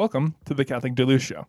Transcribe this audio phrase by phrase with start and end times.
[0.00, 1.46] Welcome to the Catholic Duluth Show.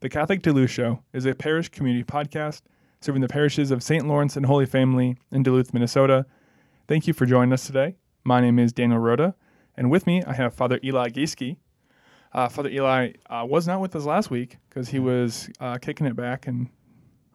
[0.00, 2.60] The Catholic Duluth Show is a parish community podcast
[3.00, 4.06] serving the parishes of St.
[4.06, 6.26] Lawrence and Holy Family in Duluth, Minnesota.
[6.86, 7.96] Thank you for joining us today.
[8.24, 9.34] My name is Daniel Rhoda,
[9.74, 11.56] and with me I have Father Eli Gieske.
[12.34, 16.06] Uh, Father Eli uh, was not with us last week because he was uh, kicking
[16.06, 16.68] it back and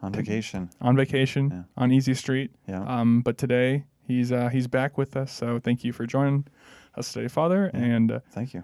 [0.04, 0.70] on vacation.
[0.82, 1.64] on vacation Yeah.
[1.82, 2.52] on Easy Street.
[2.68, 2.84] Yeah.
[2.84, 6.46] Um, but today he's uh, he's back with us, so thank you for joining
[6.96, 7.72] us today, Father.
[7.74, 7.80] Yeah.
[7.80, 8.64] And uh, Thank you.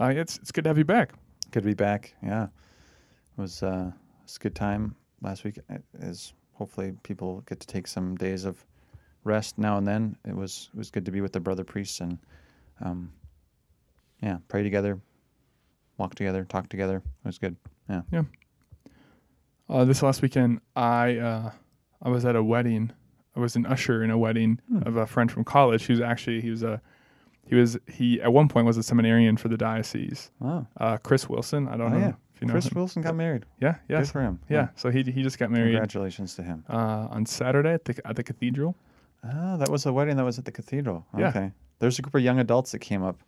[0.00, 1.12] uh, it's it's good to have you back.
[1.56, 2.12] Good to be back.
[2.22, 2.50] Yeah, it
[3.40, 5.58] was uh, it was a good time last week.
[5.98, 8.62] As hopefully people get to take some days of
[9.24, 10.18] rest now and then.
[10.28, 12.18] It was it was good to be with the brother priests and
[12.82, 13.10] um,
[14.22, 15.00] yeah, pray together,
[15.96, 16.96] walk together, talk together.
[16.96, 17.56] It was good.
[17.88, 18.02] Yeah.
[18.12, 18.24] Yeah.
[19.66, 21.50] Uh, this last weekend, I uh,
[22.02, 22.92] I was at a wedding.
[23.34, 24.82] I was an usher in a wedding Hmm.
[24.86, 26.82] of a friend from college who's actually he was a
[27.48, 30.30] he was he at one point was a seminarian for the diocese.
[30.40, 31.68] Oh, Uh, Chris Wilson.
[31.68, 32.08] I don't Oh, know yeah.
[32.34, 32.72] if you know Chris him.
[32.76, 33.46] Wilson got married.
[33.60, 33.76] Yeah.
[33.88, 34.40] Good for him.
[34.48, 34.68] Yeah.
[34.76, 36.64] So he he just got married Congratulations to him.
[36.68, 38.76] uh, on Saturday at the at the cathedral.
[39.24, 41.06] Oh, that was a wedding that was at the cathedral.
[41.16, 41.28] Yeah.
[41.28, 41.52] Okay.
[41.78, 43.18] There's a group of young adults that came up.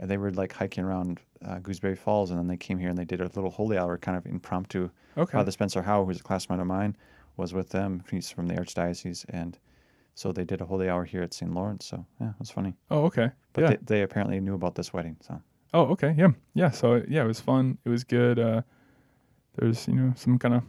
[0.00, 2.96] And they were like hiking around uh, Gooseberry Falls, and then they came here and
[2.96, 4.90] they did a little holy hour, kind of impromptu.
[5.16, 5.32] Okay.
[5.32, 6.96] Father Spencer Howe, who's a classmate of mine,
[7.36, 8.04] was with them.
[8.08, 9.58] He's from the Archdiocese, and
[10.18, 11.54] so they did a holy hour here at St.
[11.54, 11.86] Lawrence.
[11.86, 12.74] So yeah, it was funny.
[12.90, 13.30] oh, okay.
[13.52, 13.70] But yeah.
[13.70, 15.16] they, they apparently knew about this wedding.
[15.20, 15.40] So
[15.72, 16.12] Oh, okay.
[16.18, 16.32] Yeah.
[16.54, 16.70] Yeah.
[16.70, 17.78] So yeah, it was fun.
[17.84, 18.38] It was good.
[18.38, 18.62] Uh,
[19.56, 20.62] there's you know some kind of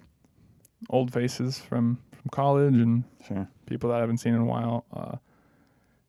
[0.90, 3.48] old faces from from college and sure.
[3.66, 4.86] people that I haven't seen in a while.
[4.94, 5.16] Uh,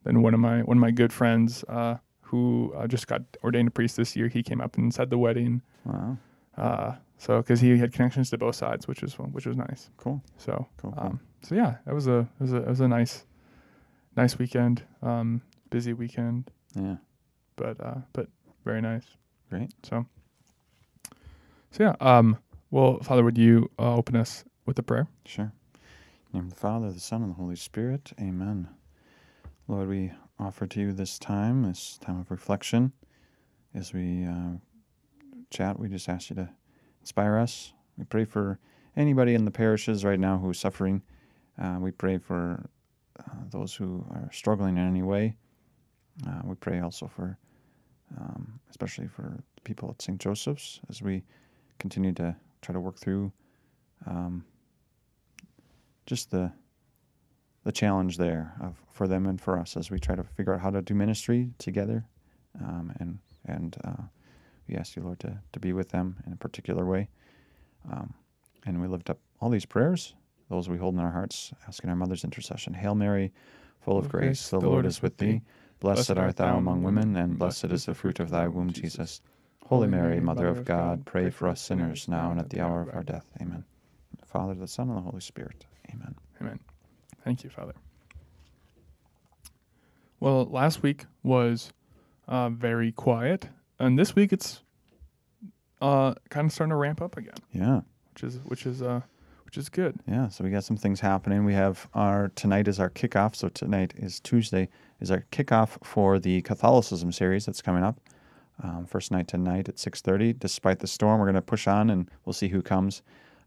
[0.04, 3.68] then one of my one of my good friends uh, who uh, just got ordained
[3.68, 5.62] a priest this year, he came up and said the wedding.
[5.86, 6.18] Wow.
[6.58, 9.88] Uh, so because he had connections to both sides, which was which was nice.
[9.96, 10.22] Cool.
[10.36, 10.92] So Cool.
[10.92, 10.94] cool.
[10.98, 13.24] um, so yeah, it was a it was a it was a nice
[14.20, 14.82] nice weekend.
[15.02, 15.40] Um,
[15.70, 16.96] busy weekend, yeah.
[17.56, 18.28] but uh, but
[18.66, 19.04] very nice.
[19.48, 19.72] Great.
[19.82, 20.04] So,
[21.70, 21.94] so yeah.
[22.00, 22.36] Um,
[22.70, 25.08] well, Father, would you uh, open us with a prayer?
[25.24, 25.52] Sure.
[25.54, 25.80] In
[26.32, 28.12] the name of the Father, the Son, and the Holy Spirit.
[28.20, 28.68] Amen.
[29.68, 32.92] Lord, we offer to you this time, this time of reflection.
[33.74, 34.58] As we uh,
[35.48, 36.50] chat, we just ask you to
[37.00, 37.72] inspire us.
[37.96, 38.58] We pray for
[38.96, 41.02] anybody in the parishes right now who's suffering.
[41.60, 42.68] Uh, we pray for
[43.50, 45.34] those who are struggling in any way.
[46.26, 47.38] Uh, we pray also for,
[48.18, 50.20] um, especially for people at St.
[50.20, 51.22] Joseph's as we
[51.78, 53.32] continue to try to work through
[54.06, 54.44] um,
[56.06, 56.52] just the
[57.64, 60.60] the challenge there of, for them and for us as we try to figure out
[60.60, 62.06] how to do ministry together,
[62.60, 64.02] um, and and uh,
[64.66, 67.08] we ask you, Lord, to, to be with them in a particular way,
[67.92, 68.14] um,
[68.64, 70.14] and we lift up all these prayers,
[70.50, 72.74] those we hold in our hearts, asking our Mother's intercession.
[72.74, 73.32] Hail Mary,
[73.80, 75.40] full of grace, the Lord is with thee.
[75.78, 79.22] Blessed art thou among women, and blessed is the fruit of thy womb, Jesus.
[79.64, 82.94] Holy Mary, Mother of God, pray for us sinners now and at the hour of
[82.94, 83.24] our death.
[83.40, 83.64] Amen.
[84.26, 85.64] Father, the Son, and the Holy Spirit.
[85.94, 86.14] Amen.
[86.40, 86.60] Amen.
[87.24, 87.74] Thank you, Father.
[90.18, 91.72] Well, last week was
[92.28, 94.62] uh, very quiet, and this week it's
[95.80, 97.80] uh, kind of starting to ramp up again, Yeah,
[98.12, 99.00] which is which is uh,
[99.50, 99.98] which is good.
[100.06, 100.28] yeah.
[100.28, 101.44] So we got some things happening.
[101.44, 103.34] We have our tonight is our kickoff.
[103.34, 104.68] So tonight is Tuesday
[105.00, 107.98] is our kickoff for the Catholicism series that's coming up.
[108.62, 110.32] Um, first night tonight at six thirty.
[110.34, 113.02] Despite the storm, we're going to push on, and we'll see who comes.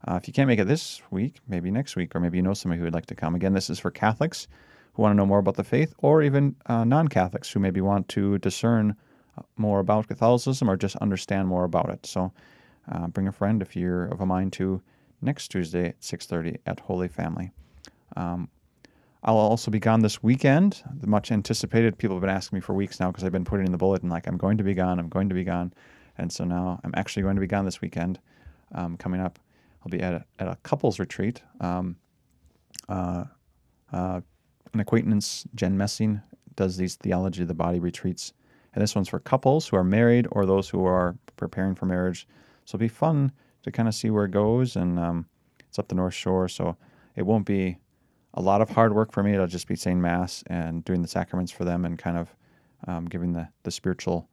[0.06, 2.54] Uh, if you can't make it this week, maybe next week, or maybe you know
[2.54, 3.34] somebody who would like to come.
[3.34, 4.50] Again, this is for Catholics
[4.96, 8.10] who want to know more about the faith, or even uh, non-Catholics who maybe want
[8.10, 8.94] to discern
[9.38, 12.06] uh, more about Catholicism or just understand more about it.
[12.06, 12.34] So,
[12.92, 14.82] uh, bring a friend if you're of a mind to.
[15.24, 17.52] Next Tuesday at six thirty at Holy Family.
[18.18, 18.50] Um,
[19.24, 20.84] I'll also be gone this weekend.
[21.00, 21.98] The much anticipated.
[21.98, 24.10] People have been asking me for weeks now because I've been putting in the bulletin
[24.10, 25.00] like I'm going to be gone.
[25.00, 25.74] I'm going to be gone,
[26.18, 28.20] and so now I'm actually going to be gone this weekend.
[28.76, 29.40] Um, coming up,
[29.82, 31.42] I'll be at a, at a couples retreat.
[31.62, 31.96] Um,
[32.90, 33.24] uh,
[33.94, 34.20] uh,
[34.74, 36.22] an acquaintance, Jen Messing,
[36.58, 38.34] does these theology of the body retreats,
[38.74, 42.28] and this one's for couples who are married or those who are preparing for marriage.
[42.66, 43.32] So it'll be fun
[43.64, 45.26] to kind of see where it goes, and um,
[45.68, 46.78] it's up the North Shore, so
[47.16, 47.78] it won't be
[48.36, 49.34] a lot of hard work for me.
[49.34, 52.36] It'll just be saying mass and doing the sacraments for them, and kind of
[52.88, 54.30] um, giving the the spiritual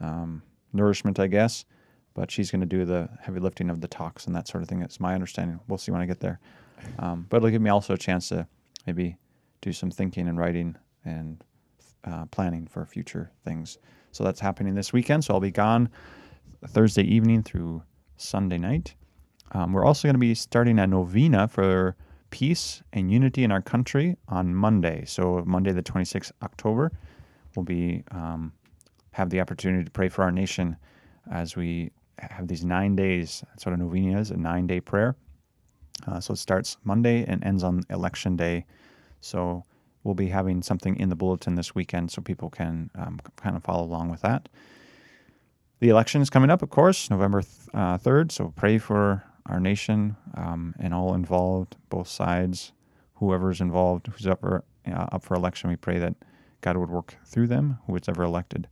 [0.00, 1.64] um, nourishment, I guess.
[2.14, 4.68] But she's going to do the heavy lifting of the talks and that sort of
[4.68, 4.82] thing.
[4.82, 5.60] It's my understanding.
[5.68, 6.40] We'll see when I get there.
[6.98, 8.46] Um, but it'll give me also a chance to
[8.86, 9.16] maybe
[9.60, 11.42] do some thinking and writing and
[12.04, 13.78] uh, planning for future things.
[14.12, 15.24] So that's happening this weekend.
[15.24, 15.88] So I'll be gone
[16.66, 17.82] Thursday evening through
[18.20, 18.94] Sunday night.
[19.52, 21.96] Um, we're also going to be starting a novena for
[22.30, 25.04] peace and unity in our country on Monday.
[25.06, 26.92] So Monday, the 26th October,
[27.54, 28.52] we'll be um,
[29.12, 30.76] have the opportunity to pray for our nation
[31.30, 33.42] as we have these nine days.
[33.48, 35.16] That's what a novena is, a nine day prayer.
[36.06, 38.64] Uh, so it starts Monday and ends on election day.
[39.20, 39.64] So
[40.04, 43.64] we'll be having something in the bulletin this weekend so people can um, kind of
[43.64, 44.48] follow along with that.
[45.80, 48.32] The election is coming up, of course, November th- uh, 3rd.
[48.32, 52.72] So pray for our nation um, and all involved, both sides,
[53.14, 55.70] whoever's involved, who's up for, uh, up for election.
[55.70, 56.14] We pray that
[56.60, 58.68] God would work through them, who is ever elected.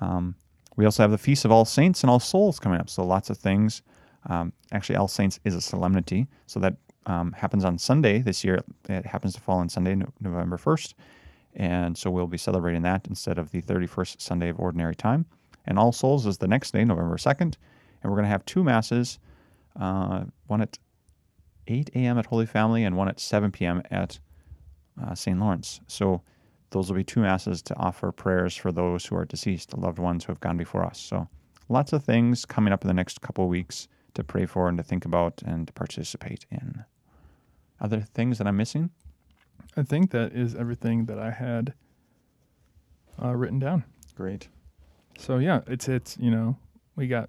[0.00, 0.36] Um,
[0.76, 2.88] we also have the Feast of All Saints and All Souls coming up.
[2.88, 3.82] So lots of things.
[4.26, 6.28] Um, actually, All Saints is a solemnity.
[6.46, 8.60] So that um, happens on Sunday this year.
[8.88, 10.94] It happens to fall on Sunday, no- November 1st.
[11.56, 15.26] And so we'll be celebrating that instead of the 31st Sunday of Ordinary Time.
[15.68, 17.54] And All Souls is the next day, November 2nd.
[18.02, 19.18] And we're going to have two Masses,
[19.78, 20.78] uh, one at
[21.68, 22.18] 8 a.m.
[22.18, 23.82] at Holy Family and one at 7 p.m.
[23.90, 24.18] at
[25.00, 25.38] uh, St.
[25.38, 25.80] Lawrence.
[25.86, 26.22] So
[26.70, 29.98] those will be two Masses to offer prayers for those who are deceased, the loved
[29.98, 30.98] ones who have gone before us.
[30.98, 31.28] So
[31.68, 34.78] lots of things coming up in the next couple of weeks to pray for and
[34.78, 36.84] to think about and to participate in.
[37.78, 38.90] Other things that I'm missing?
[39.76, 41.74] I think that is everything that I had
[43.22, 43.84] uh, written down.
[44.16, 44.48] Great.
[45.18, 46.56] So yeah, it's it's you know
[46.96, 47.28] we got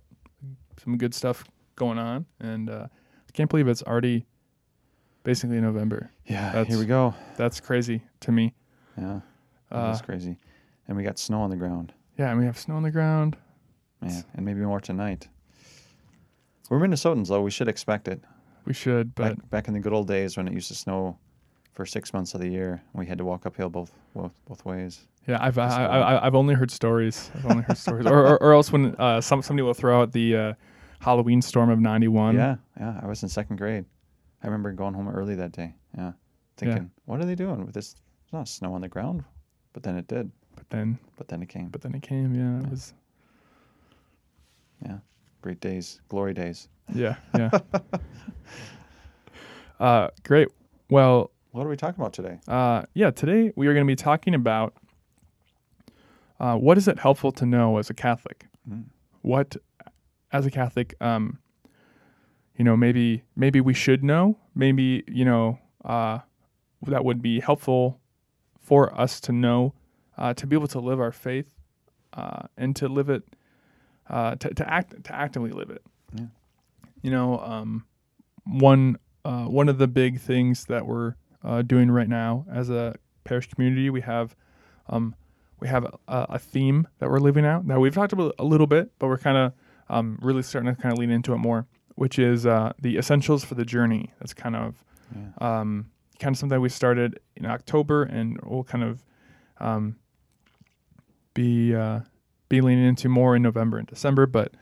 [0.84, 1.44] some good stuff
[1.76, 4.26] going on, and uh, I can't believe it's already
[5.24, 6.12] basically November.
[6.26, 7.14] Yeah, That's- here we go.
[7.36, 8.54] That's crazy to me.
[8.98, 9.22] Yeah,
[9.72, 10.38] Uh, that's crazy.
[10.88, 11.94] And we got snow on the ground.
[12.18, 13.38] yeah, and we have snow on the ground.
[14.02, 15.28] Man, and maybe more tonight.
[16.70, 17.42] We're Minnesotans, though.
[17.42, 18.22] We should expect it.
[18.66, 21.18] We should, but back, back in the good old days when it used to snow
[21.74, 25.08] for six months of the year, we had to walk uphill both both, both ways.
[25.28, 27.32] yeah, I've I, I, I, I've only heard stories.
[27.36, 30.12] I've only heard stories, or, or or else when uh, some somebody will throw out
[30.12, 30.54] the uh,
[31.00, 32.36] Halloween storm of '91.
[32.36, 33.00] yeah, yeah.
[33.02, 33.86] I was in second grade.
[34.44, 35.76] I remember going home early that day.
[35.98, 36.12] Yeah,
[36.58, 37.94] thinking, what are they doing with this?
[37.94, 39.24] There's not snow on the ground,
[39.74, 40.32] but then it did.
[40.56, 41.70] but then But then it came.
[41.70, 42.34] but then it came.
[42.36, 42.70] Yeah, it Yeah.
[42.70, 42.94] was
[44.86, 44.98] Yeah,
[45.42, 46.68] great days, glory days.
[46.94, 47.50] yeah yeah.
[49.80, 50.48] uh, great.
[50.90, 52.40] Well, What are we talking about today?
[52.48, 54.76] Uh, yeah, today we are going to be talking about
[56.40, 58.46] uh, what is it helpful to know as a Catholic?
[58.70, 58.86] Mm.
[59.22, 59.58] What,
[60.32, 61.40] as a Catholic, um,
[62.56, 64.38] you know, maybe maybe we should know.
[64.54, 66.20] Maybe you know uh,
[66.86, 68.00] that would be helpful
[68.60, 69.74] for us to know
[70.18, 71.56] uh, to be able to live our faith
[72.14, 73.24] uh, and to live it
[74.10, 75.82] uh, to to act to actively live it.
[76.14, 76.26] Yeah.
[77.02, 77.86] You know, um,
[78.46, 82.96] one uh, one of the big things that we're uh, doing right now as a
[83.24, 84.36] parish community, we have
[84.90, 85.16] um,
[85.60, 87.66] we have a, a theme that we're living out.
[87.66, 89.54] Now we've talked about a little bit, but we're kind of
[89.90, 93.44] um, really starting to kind of lean into it more, which is uh, the essentials
[93.44, 94.12] for the journey.
[94.20, 94.84] That's kind of
[95.16, 95.60] Yeah.
[95.60, 99.04] um, kind of something we started in October, and we'll kind of
[99.60, 99.96] um,
[101.34, 102.02] be uh,
[102.50, 104.26] be leaning into more in November and December.
[104.26, 104.54] But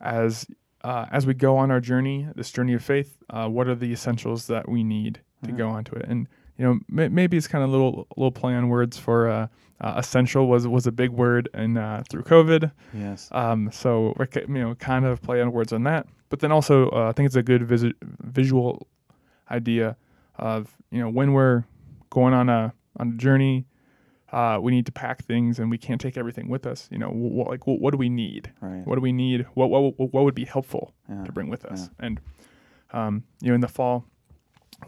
[0.00, 0.46] as
[0.82, 3.92] uh, as we go on our journey, this journey of faith, uh, what are the
[3.92, 5.58] essentials that we need to Yeah.
[5.58, 6.06] go onto it?
[6.08, 9.28] And you know, may, maybe it's kind of a little little play on words for
[9.28, 9.46] uh,
[9.80, 13.28] uh, essential was was a big word, and uh, through COVID, Yes.
[13.32, 17.08] um, so you know kind of play on words on that, but then also uh,
[17.08, 18.86] I think it's a good visi- visual
[19.50, 19.96] idea
[20.38, 21.64] of you know when we're
[22.10, 23.66] going on a on a journey,
[24.32, 26.88] uh, we need to pack things and we can't take everything with us.
[26.92, 28.52] You know, wh- like wh- what do we need?
[28.60, 28.86] right.
[28.86, 29.44] What do we need?
[29.54, 31.24] What what what would be helpful Yeah.
[31.24, 31.90] to bring with us?
[31.98, 32.20] And
[32.92, 34.04] um, you know, in the fall,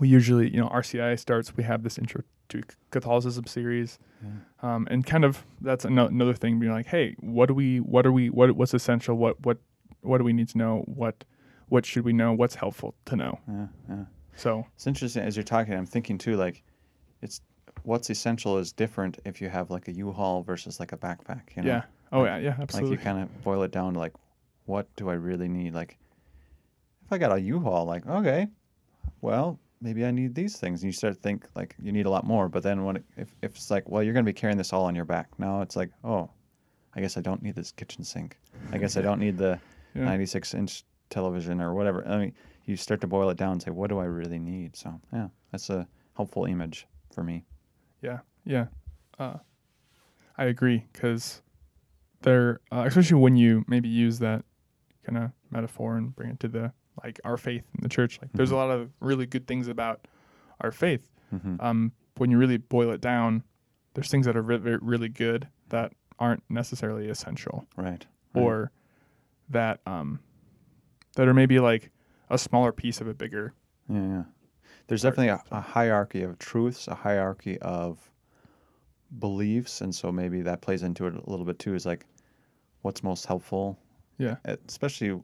[0.00, 1.56] we usually you know RCI starts.
[1.56, 4.30] We have this intro to Catholicism series, Yeah.
[4.62, 6.58] um, and kind of that's another thing.
[6.60, 7.78] Being like, hey, what do we?
[7.78, 8.30] What are we?
[8.30, 9.16] What what's essential?
[9.16, 9.58] What what
[10.02, 10.82] what do we need to know?
[10.86, 11.24] What
[11.68, 12.32] what should we know?
[12.32, 13.40] What's helpful to know?
[13.48, 13.66] Yeah.
[13.88, 14.04] Yeah.
[14.36, 15.74] So It's interesting as you're talking.
[15.74, 16.62] I'm thinking too, like,
[17.22, 17.40] it's
[17.82, 21.42] what's essential is different if you have like a U-Haul versus like a backpack.
[21.56, 21.68] You know?
[21.68, 21.82] yeah.
[22.12, 22.90] Oh Like- yeah, yeah, absolutely.
[22.96, 24.12] Like you kind of boil it down to like,
[24.66, 25.74] what do I really need?
[25.74, 25.98] Like,
[27.04, 28.48] if I got a U-Haul, like, okay,
[29.20, 30.82] well, maybe I need these things.
[30.82, 32.48] And you start to think like you need a lot more.
[32.48, 34.72] But then when it, if if it's like, well, you're going to be carrying this
[34.72, 35.28] all on your back.
[35.38, 36.30] Now it's like, oh,
[36.94, 38.38] I guess I don't need this kitchen sink.
[38.72, 39.58] I guess I don't need the
[39.94, 40.04] yeah.
[40.04, 42.06] 96 inch television or whatever.
[42.06, 44.76] I mean, you start to boil it down and say, what do I really need?
[44.76, 47.44] So yeah, that's a helpful image for me.
[48.02, 48.66] Yeah, yeah.
[49.18, 49.38] Uh,
[50.36, 51.42] I agree because
[52.22, 54.44] they're uh, especially when you maybe use that
[55.04, 56.72] kind of metaphor and bring it to the
[57.04, 58.18] like our faith in the church.
[58.22, 58.56] Like, there's a Mhm.
[58.56, 60.06] lot of really good things about
[60.60, 61.10] our faith.
[61.30, 63.42] hmm Um, when you really boil it down,
[63.94, 68.06] there's things that are re- re- really good that aren't necessarily essential, Right.
[68.34, 68.42] right.
[68.42, 68.70] or
[69.50, 70.20] that um,
[71.16, 71.90] that are maybe like
[72.30, 73.52] a smaller piece of a bigger.
[73.88, 74.24] Yeah, yeah.
[74.86, 78.10] There's definitely a, a hierarchy of truths, a hierarchy of
[79.18, 81.74] beliefs, and so maybe that plays into it a little bit too.
[81.74, 82.06] Is like,
[82.82, 83.78] what's most helpful
[84.18, 84.36] Yeah.
[84.68, 85.20] especially i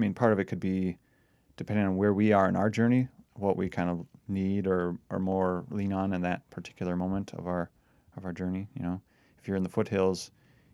[0.00, 0.98] mean part of it could be
[1.56, 5.18] depending on where we are in our journey what we kind of need or or
[5.18, 7.70] more lean on in that particular moment of our
[8.16, 9.00] of our journey you know?
[9.38, 10.30] If you're in the foothills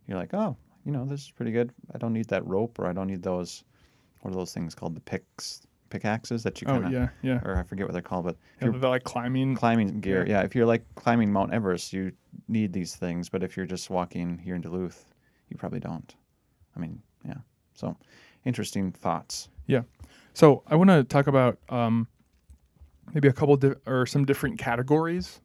[0.06, 1.72] you're like oh you know this is pretty good.
[1.94, 3.64] I don't need that rope or i don't need those
[4.20, 4.94] what are those things called?
[4.94, 7.40] The picks pickaxes that you Oh kind of yeah, yeah.
[7.44, 9.54] or i forget what they're called but if yeah you're like climbing.
[9.54, 10.24] climbing gear.
[10.26, 10.40] yeah.
[10.40, 12.12] If you're like climbing mount everest you
[12.48, 15.12] need these things but if you're just walking here in duluth
[15.50, 16.14] you probably don't.
[16.76, 17.34] I mean yeah.
[17.74, 17.96] So
[18.46, 19.48] interesting thoughts
[20.34, 22.06] So I want to talk about um,
[23.12, 25.40] maybe a couple di- or some different categories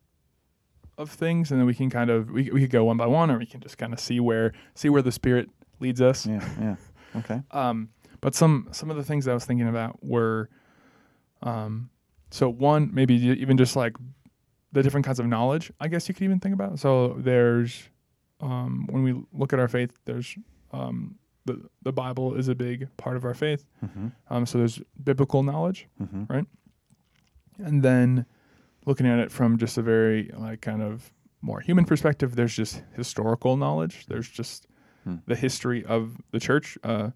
[0.98, 3.30] of things, and then we can kind of we, we could go one by one,
[3.30, 6.26] or we can just kind of see where see where the spirit leads us.
[6.26, 6.76] yeah yeah
[7.16, 7.90] okay Um,
[8.22, 10.50] but some some of the things I was thinking about were,
[11.44, 11.90] um,
[12.32, 13.94] so one maybe even just like
[14.72, 15.72] the different kinds of knowledge.
[15.80, 16.80] I guess you could even think about.
[16.80, 17.90] So there's,
[18.42, 20.36] um, when we look at our faith, there's
[20.72, 21.16] um,
[21.48, 23.66] the the Bible is a big part of our faith.
[23.84, 24.08] mm-hmm.
[24.30, 26.42] Um, so there's biblical knowledge, Mm-hmm.
[27.66, 28.26] and then
[28.86, 31.12] looking at it from just a very like kind of
[31.42, 34.06] more human perspective, there's just historical knowledge.
[34.08, 34.68] There's just
[35.04, 35.16] Hmm.
[35.26, 37.12] the history of the church, uh,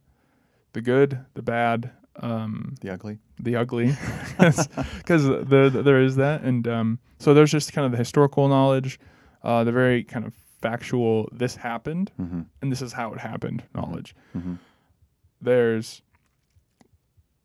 [0.71, 3.87] the good, the bad, um, the ugly the ugly,
[4.37, 8.47] because the, the- there is that, and um, so there's just kind of the historical
[8.47, 8.97] knowledge,
[9.43, 11.29] uh, the very kind of factual.
[11.31, 12.41] This happened, mm-hmm.
[12.61, 13.63] and this is how it happened.
[13.75, 14.15] Knowledge.
[14.35, 14.55] Mm-hmm.
[15.41, 16.01] There's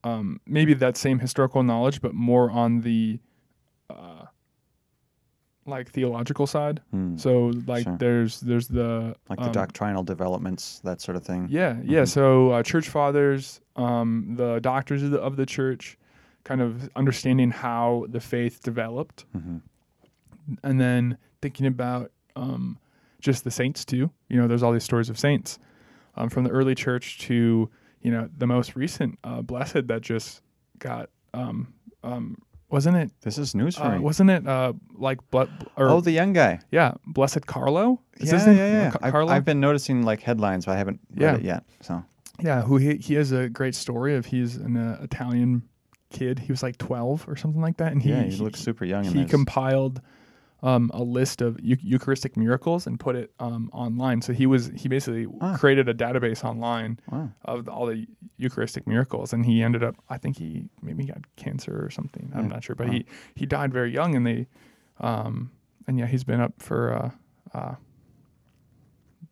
[0.04, 3.18] um, maybe that same historical knowledge, but more on the
[3.90, 4.26] uh,
[5.66, 6.80] like theological side.
[6.94, 7.18] Mm.
[7.18, 7.96] So like Sure.
[7.98, 12.02] there's there's the like the um, doctrinal developments that sort of thing Yeah, yeah.
[12.02, 12.08] Mhm.
[12.08, 15.98] So uh, church fathers, um, the doctors of the, of the church,
[16.44, 19.56] kind of understanding how the faith developed, mm-hmm.
[20.62, 22.78] and then thinking about um,
[23.20, 24.10] just the saints too.
[24.28, 25.58] You know, there's all these stories of saints
[26.16, 27.70] um, from the early church to
[28.02, 30.42] you know the most recent uh, blessed that just
[30.78, 31.10] got.
[31.34, 31.72] Um,
[32.04, 33.10] um, wasn't it?
[33.22, 36.32] this is news for Uh, me wasn't it uh, like ble- or oh the young
[36.32, 38.00] guy yeah, blessed Carlo?
[38.18, 38.92] Is yeah, yeah, yeah.
[39.02, 39.32] I've, Carlo.
[39.32, 41.64] I've been noticing like headlines, but I haven't read it yet.
[41.80, 42.02] So
[42.42, 45.62] Yeah, who he he has a great story of he's an uh, Italian
[46.10, 46.38] kid.
[46.40, 48.84] He was like 12 or something like that, and he yeah, he, he, looks super
[48.84, 49.04] young.
[49.04, 49.30] in he this.
[49.30, 50.00] compiled
[50.62, 54.22] um, a list of eu- Eucharistic miracles and put it um, online.
[54.22, 55.56] So he was he basically Ah.
[55.58, 57.30] created a database online Wow.
[57.44, 58.06] of all the
[58.38, 62.32] Eucharistic miracles, and he ended up I think he maybe got cancer or something.
[62.34, 62.92] I'm not sure, but Wow.
[62.94, 64.46] he he died very young, and they
[65.00, 65.50] um,
[65.86, 67.10] and yeah, he's been up for uh,
[67.58, 67.74] uh,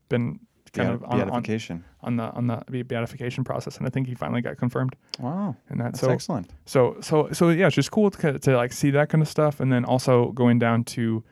[0.09, 0.41] been
[0.75, 1.85] kind Beat- of on, on, beatification.
[2.03, 5.79] on the on the beatification process, and I think he finally got confirmed Wow, in
[5.79, 5.85] that.
[5.93, 6.51] that's so excellent.
[6.67, 9.61] so so so yeah, it's just cool to, to like see that kind of stuff,
[9.61, 11.23] and then also going down to,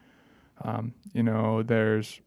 [0.62, 2.20] um, you know, there's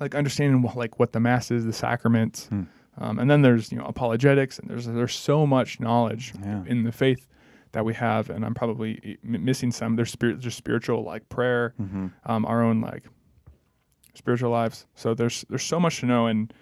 [0.00, 2.62] like understanding what, like what the mass is, the sacraments, Hmm.
[2.98, 6.62] um, and then there's you know apologetics, and there's there's so much knowledge Yeah.
[6.66, 7.26] in the faith
[7.72, 9.96] that we have, and I'm probably missing some.
[9.96, 12.06] There's spirit, there's spiritual like prayer, Mm-hmm.
[12.26, 13.04] um, our own like
[14.18, 14.86] spiritual lives.
[14.94, 16.52] So there's there's so much to know, and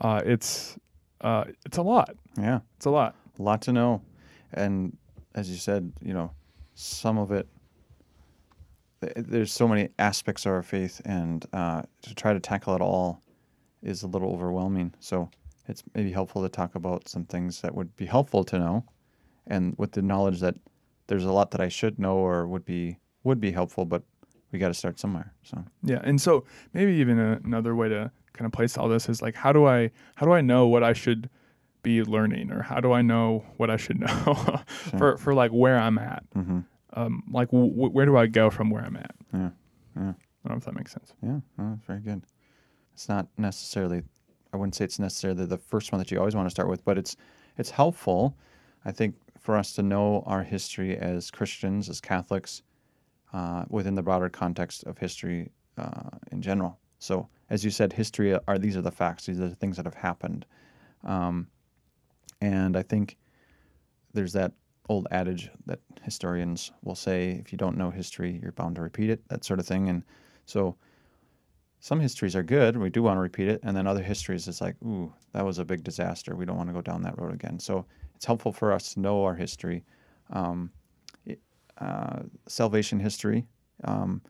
[0.00, 0.78] uh, it's
[1.20, 2.16] uh, it's a lot.
[2.38, 3.14] Yeah, It's a lot.
[3.38, 4.00] a lot to know,
[4.52, 4.96] and
[5.34, 6.30] as you said, you know,
[6.74, 7.46] some of it.
[9.16, 13.20] There's so many aspects of our faith, and uh, to try to tackle it all
[13.82, 14.94] is a little overwhelming.
[14.98, 15.28] So
[15.68, 18.84] it's maybe helpful to talk about some things that would be helpful to know,
[19.46, 20.54] and with the knowledge that
[21.06, 24.02] there's a lot that I should know or would be would be helpful, but
[24.54, 25.34] we got to start somewhere.
[25.42, 29.08] So Yeah, and so maybe even a, another way to kind of place all this
[29.10, 31.28] is like, how do I how do I know what I should
[31.82, 34.60] be learning, or how do I know what I should know
[34.98, 36.22] for for like where I'm at?
[36.32, 36.60] hmm
[36.94, 39.14] Um, like w- w- where do I go from where I'm at?
[39.34, 39.50] yeah,
[39.96, 40.12] yeah.
[40.44, 41.12] I don't know if that makes sense.
[41.22, 42.22] Yeah, no, that's very good.
[42.92, 44.02] It's not necessarily,
[44.52, 46.84] I wouldn't say it's necessarily the first one that you always want to start with,
[46.84, 47.16] but it's
[47.58, 48.36] it's helpful,
[48.84, 52.62] I think, for us to know our history as Christians, as Catholics,
[53.34, 56.78] uh, within the broader context of history uh, in general.
[57.00, 59.84] So, as you said, history are these are the facts; these are the things that
[59.84, 60.46] have happened,
[61.02, 61.48] um,
[62.40, 63.18] and I think
[64.12, 64.52] there's that
[64.88, 69.10] old adage that historians will say, if you don't know history, you're bound to repeat
[69.10, 70.02] it, that sort of thing, and
[70.46, 70.76] so
[71.80, 72.78] some histories are good.
[72.78, 73.60] We do want to repeat it.
[73.62, 76.34] And then other histories, it's like, ooh, that was a big disaster.
[76.34, 77.58] We don't want to go down that road again.
[77.58, 77.84] So
[78.16, 79.84] it's helpful for us to know our history.
[80.30, 80.70] Um,
[81.78, 83.46] uh, salvation history
[83.84, 84.20] um,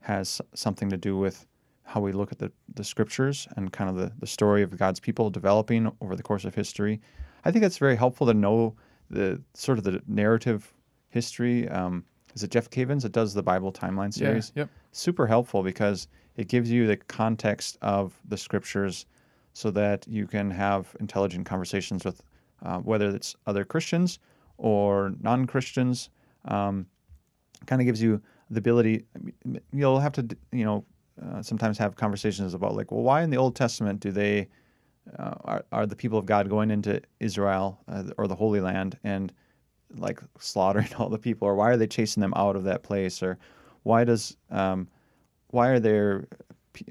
[0.00, 1.46] has something to do with
[1.84, 5.00] how we look at the, the scriptures and kind of the, the story of God's
[5.00, 7.00] people developing over the course of history.
[7.44, 8.74] I think it's very helpful to know
[9.10, 10.72] the sort of the narrative
[11.10, 11.68] history.
[11.68, 14.52] Um, is it Jeff Cavins that does the Bible timeline series?
[14.54, 14.62] Yeah.
[14.62, 14.70] Yep.
[14.92, 19.06] super helpful because it gives you the context of the scriptures
[19.52, 22.22] so that you can have intelligent conversations with
[22.64, 24.18] uh, whether it's other Christians
[24.58, 26.10] or non Christians.
[26.46, 26.86] Um,
[27.66, 28.20] kind of gives you
[28.50, 29.04] the ability,
[29.72, 30.84] you'll have to, you know,
[31.22, 34.48] uh, sometimes have conversations about like, well, why in the Old Testament do they,
[35.18, 38.98] uh, are, are the people of God going into Israel uh, or the Holy Land
[39.04, 39.32] and
[39.96, 43.22] like slaughtering all the people, or why are they chasing them out of that place,
[43.22, 43.38] or
[43.82, 44.88] why does um,
[45.48, 46.26] why are there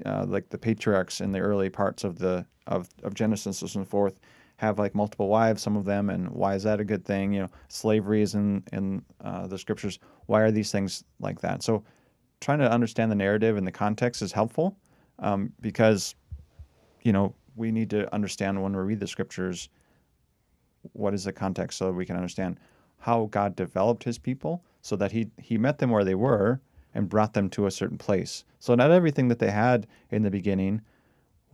[0.06, 3.84] uh, like the patriarchs in the early parts of the of, of Genesis and so
[3.84, 4.18] forth
[4.64, 7.32] have like multiple wives, some of them, and why is that a good thing?
[7.32, 9.98] You know, slavery is in in uh, the scriptures.
[10.26, 11.62] Why are these things like that?
[11.62, 11.84] So,
[12.40, 14.76] trying to understand the narrative and the context is helpful
[15.18, 16.14] um, because
[17.02, 19.68] you know we need to understand when we read the scriptures
[20.92, 22.58] what is the context so we can understand
[22.98, 26.60] how God developed his people so that he he met them where they were
[26.94, 28.44] and brought them to a certain place.
[28.60, 30.80] So not everything that they had in the beginning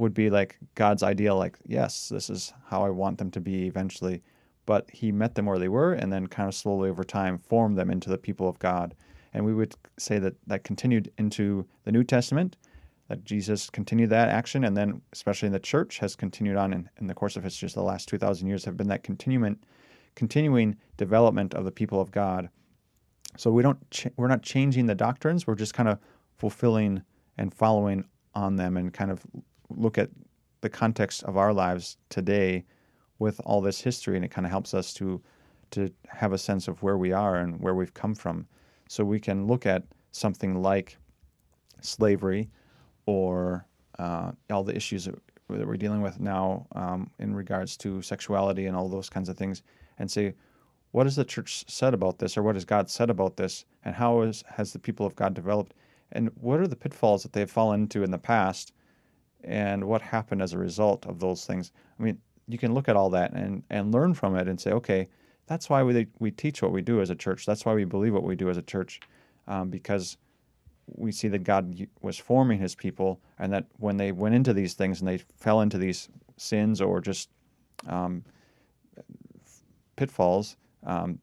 [0.01, 3.67] would be like God's ideal like yes, this is how I want them to be
[3.67, 4.23] eventually,
[4.67, 7.77] but he met them where they were and then kind of slowly over time formed
[7.77, 8.95] them into the people of God.
[9.33, 12.57] And we would say that that continued into the New Testament
[13.09, 16.89] that Jesus continued that action, and then especially in the church has continued on in,
[17.01, 17.69] in the course of history.
[17.69, 19.59] So the last two thousand years have been that continuing,
[20.15, 22.49] continuing development of the people of God.
[23.37, 25.47] So we don't ch- we're not changing the doctrines.
[25.47, 25.99] We're just kind of
[26.39, 27.03] fulfilling
[27.37, 28.05] and following
[28.35, 29.27] on them, and kind of
[29.71, 30.11] look at
[30.61, 32.65] the context of our lives today
[33.19, 35.21] with all this history, and it kind of helps us to
[35.71, 38.47] to have a sense of where we are and where we've come from.
[38.89, 40.97] So we can look at something like
[41.81, 42.51] slavery
[43.07, 43.65] or
[44.01, 45.15] uh, all the issues that
[45.49, 49.63] we're dealing with now um, in regards to sexuality and all those kinds of things,
[49.99, 50.35] and say,
[50.93, 53.95] what has the church said about this, or what has God said about this, and
[53.95, 55.75] how is, has the people of God developed,
[56.13, 58.73] and what are the pitfalls that they've fallen into in the past,
[59.45, 61.73] and what happened as a result of those things?
[61.99, 62.19] I mean,
[62.49, 65.09] you can look at all that and, and learn from it and say, okay,
[65.47, 67.47] that's why we, we teach what we do as a church.
[67.47, 69.01] That's why we believe what we do as a church,
[69.49, 70.17] um, because
[70.97, 74.75] we see that God was forming his people, and that when they went into these
[74.75, 77.31] things and they fell into these sins or just
[77.87, 78.25] um,
[79.97, 81.19] pitfalls, um,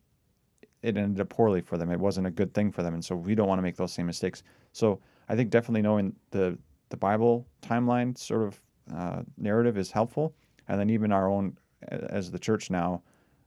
[0.84, 1.92] it ended up poorly for them.
[1.92, 3.92] It wasn't a good thing for them, and so we don't want to make those
[3.92, 4.44] same mistakes.
[4.72, 6.58] So I think definitely knowing the
[6.90, 8.62] the Bible timeline sort of
[8.96, 10.34] uh, narrative is helpful,
[10.68, 11.58] and then even our own
[11.90, 13.02] as the church now,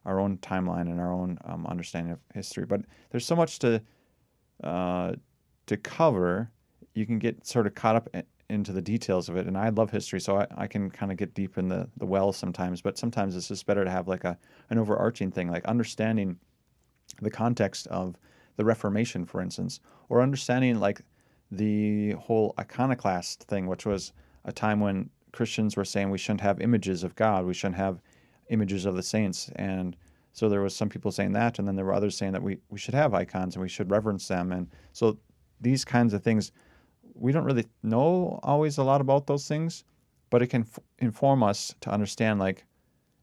[0.05, 2.65] our own timeline and our own um, understanding of history.
[2.65, 3.83] But there's so much to
[4.63, 5.13] uh,
[5.67, 6.51] to cover,
[6.95, 8.09] you can get sort of caught up
[8.49, 9.47] into the details of it.
[9.47, 12.07] And I love history, so I, I can kind of get deep in the, the
[12.07, 12.83] well sometimes.
[12.83, 14.37] But sometimes it's just better to have like a
[14.71, 16.37] an overarching thing, like understanding
[17.23, 18.17] the context of
[18.57, 21.01] the Reformation, for instance, or understanding like
[21.51, 24.13] the whole iconoclast thing, which was
[24.45, 28.01] a time when Christians were saying we shouldn't have images of God, we shouldn't have
[28.49, 29.97] images of the saints, and
[30.33, 32.59] so there was some people saying that, and then there were others saying that we,
[32.71, 35.19] we should have icons and we should reverence them, and so
[35.61, 36.53] these kinds of things,
[37.15, 39.85] we don't really know always a lot about those things,
[40.31, 42.65] but it can f- inform us to understand like,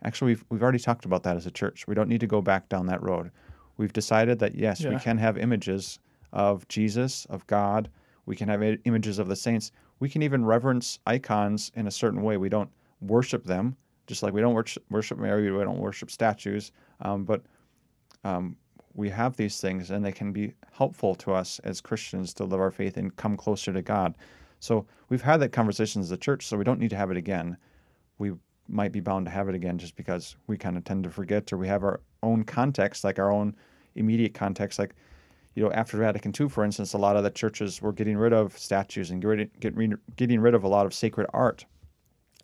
[0.04, 1.88] actually, we've, we've already talked about that as a church.
[1.88, 3.32] We don't need to go back down that road.
[3.78, 4.90] We've decided that yes, yeah.
[4.90, 6.00] we can have images
[6.34, 7.90] of Jesus, of God.
[8.28, 9.72] We can have images of the saints.
[10.00, 12.38] We can even reverence icons in a certain way.
[12.38, 12.70] We don't
[13.02, 16.74] worship them, just like we don't worship, Mary, we don't worship statues.
[17.02, 17.42] Um, but
[18.26, 18.58] um,
[18.94, 22.60] we have these things and they can be helpful to us as Christians to live
[22.60, 24.16] our faith and come closer to God.
[24.60, 27.18] So we've had that conversation as a church, so we don't need to have it
[27.18, 27.56] again.
[28.18, 28.34] We
[28.68, 31.54] might be bound to have it again just because we kind of tend to forget
[31.54, 33.56] or we have our own context, like our own
[33.96, 34.80] immediate context.
[34.80, 34.96] Like,
[35.58, 38.34] you know, after Vatican II, for instance, a lot of the churches were getting rid
[38.34, 41.66] of statues and getting, getting rid of a lot of sacred art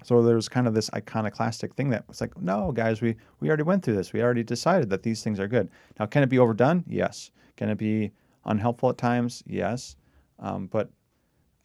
[0.04, 3.48] so there was kind of this iconoclastic thing that was like, no, guys, we, we
[3.48, 4.14] already went through this.
[4.14, 5.70] We already decided that these things are good.
[6.00, 6.84] Now, can it be overdone?
[6.88, 7.32] Yes.
[7.56, 8.12] Can it be
[8.46, 9.44] unhelpful at times?
[9.48, 9.96] Yes.
[10.40, 10.90] Um, but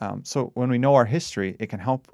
[0.01, 2.09] um, so when we know our history, it can help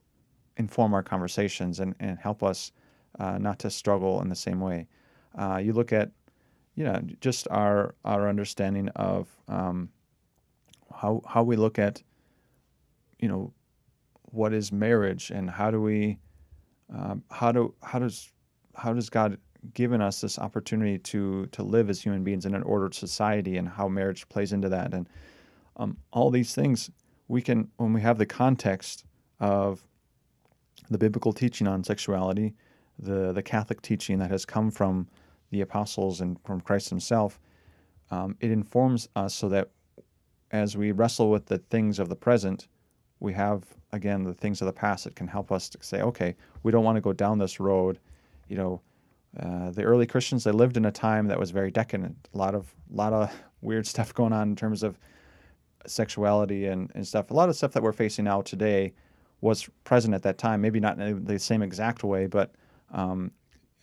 [0.56, 2.72] inform our conversations and, and help us
[3.18, 4.86] uh, not to struggle in the same way.
[5.36, 6.10] Uh, you look at,
[6.74, 9.88] you know, just our our understanding of um,
[10.94, 12.02] how how we look at,
[13.18, 13.52] you know,
[14.24, 16.18] what is marriage and how do we
[16.92, 18.32] um, how do how does
[18.74, 19.38] how does God
[19.72, 23.68] given us this opportunity to to live as human beings in an ordered society and
[23.68, 24.92] how marriage plays into that.
[24.92, 25.08] And
[25.76, 26.90] um, all these things
[27.28, 29.04] we can when we have the context
[29.40, 29.84] of
[30.90, 32.54] the biblical teaching on sexuality
[32.98, 35.08] the the Catholic teaching that has come from
[35.54, 37.40] the apostles and from Christ himself
[38.10, 39.70] um, it informs us so that
[40.50, 42.68] as we wrestle with the things of the present
[43.20, 46.36] we have again the things of the past that can help us to say, okay,
[46.62, 47.98] we don't want to go down this road.
[48.48, 48.80] You know,
[49.40, 52.28] uh, the early Christians they lived in a time that was very decadent.
[52.34, 54.98] A lot of lot of weird stuff going on in terms of
[55.86, 57.30] sexuality and, and stuff.
[57.30, 58.92] A lot of stuff that we're facing now today
[59.40, 60.60] was present at that time.
[60.60, 62.52] Maybe not in the same exact way, but
[62.92, 63.30] um,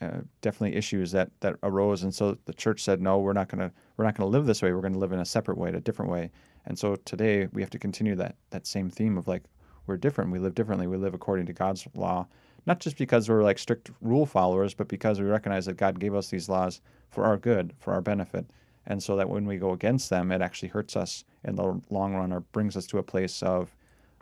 [0.02, 2.04] uh, definitely issues that that arose.
[2.04, 4.74] And so the church said, no, we're not gonna we're not gonna live this way.
[4.74, 6.32] We're gonna live in a separate way, a different way.
[6.66, 9.44] And so today we have to continue that that same theme of like
[9.88, 10.32] we're different.
[10.32, 10.88] We live differently.
[10.88, 12.28] We live according to God's law,
[12.66, 16.16] not just because we're like strict rule followers, but because we recognize that God gave
[16.16, 18.46] us these laws for our good, for our benefit.
[18.88, 22.16] And so that when we go against them, it actually hurts us in the long
[22.16, 23.76] run or brings us to a place of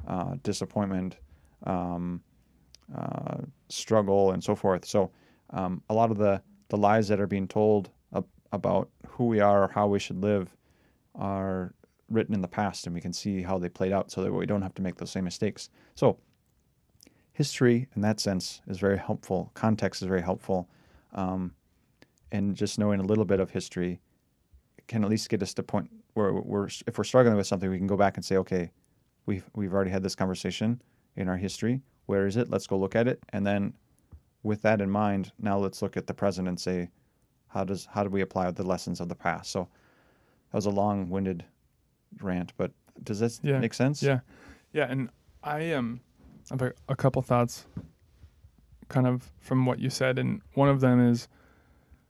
[0.07, 1.17] uh, disappointment,
[1.63, 2.21] um,
[2.95, 3.37] uh,
[3.69, 4.85] struggle, and so forth.
[4.85, 5.11] So
[5.51, 9.39] um, a lot of the, the lies that are being told ab- about who we
[9.39, 10.55] are or how we should live
[11.15, 11.73] are
[12.09, 14.45] written in the past, and we can see how they played out so that we
[14.45, 15.69] don't have to make those same mistakes.
[15.95, 16.17] So
[17.33, 19.51] history, in that sense, is very helpful.
[19.53, 20.69] Context is very helpful.
[21.13, 21.53] Um,
[22.31, 23.99] and just knowing a little bit of history
[24.87, 27.77] can at least get us to point where we're if we're struggling with something, we
[27.77, 28.71] can go back and say, okay,
[29.25, 30.81] we've we've already had this conversation
[31.15, 31.81] in our history.
[32.07, 32.49] Where is it?
[32.49, 33.73] Let's go look at it, and then
[34.43, 36.89] with that in mind, now let's look at the present and say,
[37.49, 39.51] how does how do we apply the lessons of the past?
[39.51, 39.67] So
[40.51, 41.43] that was a long-winded
[42.21, 42.71] rant, but
[43.03, 43.59] does this Yeah.
[43.59, 44.01] make sense?
[44.03, 44.19] Yeah,
[44.73, 45.09] yeah, and
[45.43, 46.01] I um
[46.49, 47.65] have a, a couple thoughts,
[48.87, 51.27] kind of from what you said, and one of them is,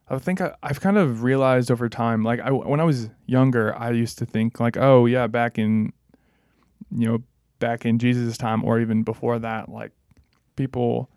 [0.09, 3.75] I think I, I've kind of realized over time, like I when I was younger,
[3.75, 5.93] I used to think like, oh yeah, back in,
[6.91, 7.23] you know,
[7.59, 9.91] back in Jesus' time or even before that, like
[10.55, 11.09] people,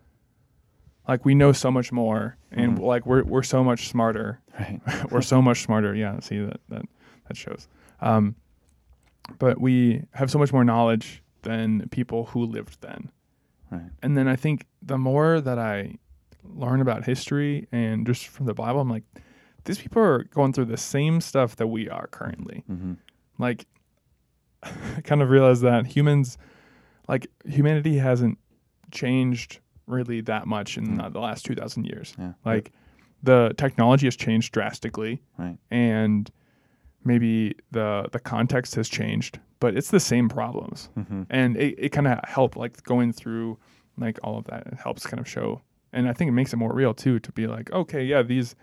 [1.07, 2.81] like we know so much more, and Mhm.
[2.81, 4.79] like we're we're so much smarter Right.
[5.11, 5.93] we're so much smarter.
[5.95, 6.85] Yeah, see that that
[7.27, 7.67] that shows.
[8.01, 8.35] Um,
[9.39, 13.11] but we have so much more knowledge than people who lived then.
[13.71, 13.89] Right.
[14.01, 15.97] And then I think the more that I
[16.43, 19.03] learn about history and just from the Bible, I'm like,
[19.65, 22.63] these people are going through the same stuff that we are currently.
[22.67, 22.93] hmm
[23.39, 23.65] Like,
[24.63, 26.37] I kind of realized that humans,
[27.07, 28.37] like humanity, hasn't
[28.91, 31.03] changed really that much in Mm.
[31.03, 32.13] uh, the last two thousand years.
[32.17, 32.33] Yeah.
[32.45, 32.71] Like,
[33.21, 35.57] the technology has changed drastically Right.
[35.71, 36.29] and
[37.05, 40.89] maybe the the context has changed, but it's the same problems.
[40.95, 43.57] hmm And it, it kind of helped like going through
[43.97, 44.67] like all of that.
[44.67, 47.31] It helps kind of show, and I think it makes it more real too to
[47.31, 48.55] be like, okay, yeah, these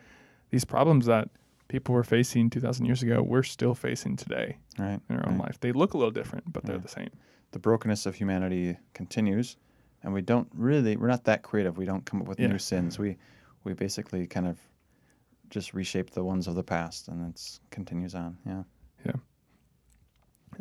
[0.50, 1.28] these problems that
[1.68, 4.98] people were facing 2,000 years ago, we're still facing today Right.
[5.08, 5.44] in our own right.
[5.46, 5.60] life.
[5.60, 7.10] They look a little different, but they're the same.
[7.52, 9.56] the brokenness of humanity continues,
[10.02, 11.76] and we don't really we're not that creative.
[11.76, 12.48] We don't come up with Yeah.
[12.48, 12.98] new sins.
[12.98, 13.16] We
[13.64, 14.58] we basically kind of
[15.50, 18.38] just reshape the ones of the past, and it continues on.
[18.46, 18.62] Yeah.
[19.04, 19.12] Yeah.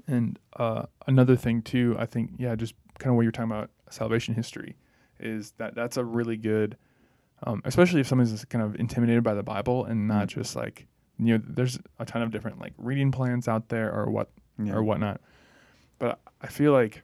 [0.08, 3.70] And uh, another thing too, I think, yeah, just kind of what you're talking about
[3.90, 4.76] salvation history,
[5.20, 6.78] is that that's a really good,
[7.44, 10.32] um, especially if someone's kind of intimidated by the Bible and not Mm.
[10.32, 10.88] just like
[11.22, 14.74] you know, there's a ton of different like reading plans out there or what Yeah.
[14.74, 15.20] or whatnot.
[15.98, 17.04] But I feel like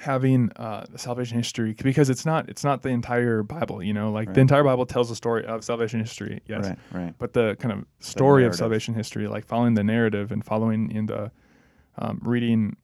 [0.00, 4.10] having uh, the salvation history because it's not it's not the entire Bible, you know,
[4.10, 4.34] like Right.
[4.34, 6.78] the entire Bible tells the story of salvation history, yes, Right.
[6.92, 7.14] Right.
[7.18, 11.04] but the kind of story of salvation history, like following the narrative and following in
[11.06, 11.30] the
[11.98, 12.76] um, reading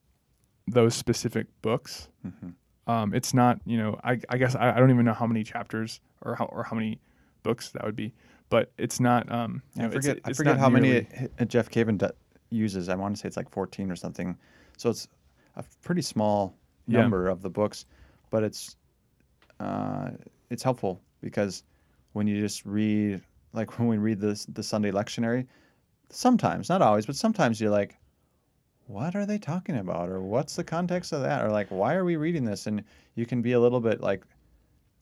[0.68, 2.08] those specific books.
[2.22, 2.50] hmm
[2.86, 5.42] Um, it's not, you know, I, I guess I, I don't even know how many
[5.42, 7.00] chapters or how or how many
[7.44, 8.12] books that would be,
[8.50, 9.30] but it's not.
[9.32, 10.20] Um, I know, it's- forget.
[10.24, 12.06] I forget not how many nearly- it, it- Jeff Cavins d-
[12.50, 12.88] uses.
[12.90, 14.36] I want to say it's like fourteen or something.
[14.76, 15.08] So it's
[15.56, 16.54] a pretty small
[16.86, 17.00] Yeah.
[17.00, 17.86] number of the books,
[18.30, 18.76] but it's
[19.60, 20.10] uh,
[20.50, 21.64] it's helpful because
[22.12, 23.22] when you just read,
[23.52, 25.46] like when we read the the Sunday lectionary,
[26.10, 27.96] sometimes not always, but sometimes you're like,
[28.86, 32.04] what are they talking about, or what's the context of that, or like why are
[32.04, 32.66] we reading this?
[32.66, 34.24] And you can be a little bit like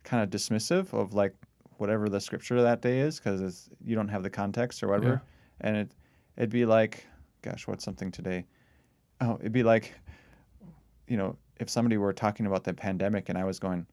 [0.04, 1.34] kind of dismissive of like
[1.78, 5.22] whatever the scripture that day is because you don't have the context or whatever.
[5.60, 5.90] And it
[6.36, 7.06] it'd be like
[7.42, 8.46] gosh what's something today?
[9.20, 9.94] Oh it'd be like
[11.08, 13.86] you know if somebody were talking about the pandemic and i was going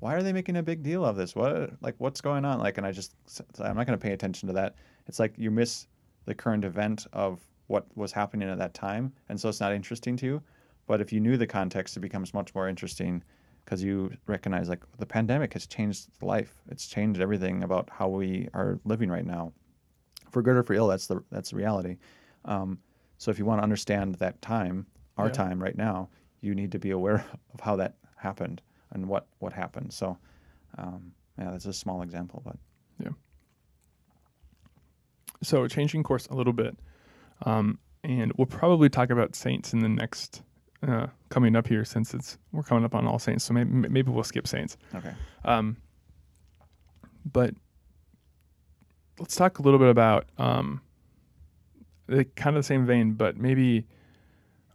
[0.00, 1.34] why, are they making a big deal of this?
[1.34, 2.60] What like what's going on?
[2.60, 3.14] Like and i just
[3.60, 4.76] i'm not going to pay attention to that.
[5.06, 5.86] It's like you miss
[6.26, 10.16] the current event of what was happening at that time and so it's not interesting
[10.18, 10.42] to you.
[10.86, 13.22] But if you knew the context it becomes much more interesting
[13.64, 16.54] because you recognize like the pandemic has changed life.
[16.70, 19.52] It's changed everything about how we are living right now.
[20.30, 21.96] For good or for ill that's the that's the reality.
[22.44, 22.78] Um,
[23.18, 25.32] so if you want to understand that time our Yeah.
[25.32, 26.08] time right now
[26.40, 27.24] you need to be aware
[27.54, 28.60] of how that happened
[28.92, 30.16] and what what happened so
[30.78, 32.56] um, yeah that's a small example but
[33.02, 33.10] yeah.
[35.42, 36.76] So changing course a little bit,
[37.46, 40.42] um, and we'll probably talk about saints in the next
[40.86, 44.10] uh, coming up here since it's we're coming up on All Saints, so maybe maybe
[44.10, 44.76] we'll skip Saints.
[44.94, 45.12] Okay.
[45.44, 45.76] Um,
[47.24, 47.54] but
[49.18, 50.80] let's talk a little bit about um,
[52.06, 53.86] the kind of the same vein, but maybe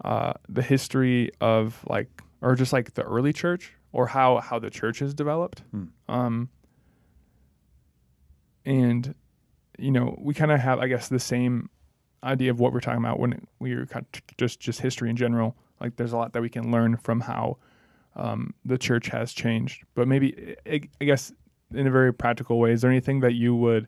[0.03, 2.09] uh, the history of like,
[2.41, 5.61] or just like the early church, or how how the church has developed.
[5.71, 5.83] Hmm.
[6.07, 6.49] Um,
[8.65, 9.15] and
[9.79, 11.69] you know, we kind of have, I guess, the same
[12.23, 15.55] idea of what we're talking about when we're kind of just just history in general.
[15.81, 17.57] Like, there's a lot that we can learn from how
[18.15, 19.83] um, the church has changed.
[19.95, 21.33] But maybe, I, I guess,
[21.73, 23.87] in a very practical way, is there anything that you would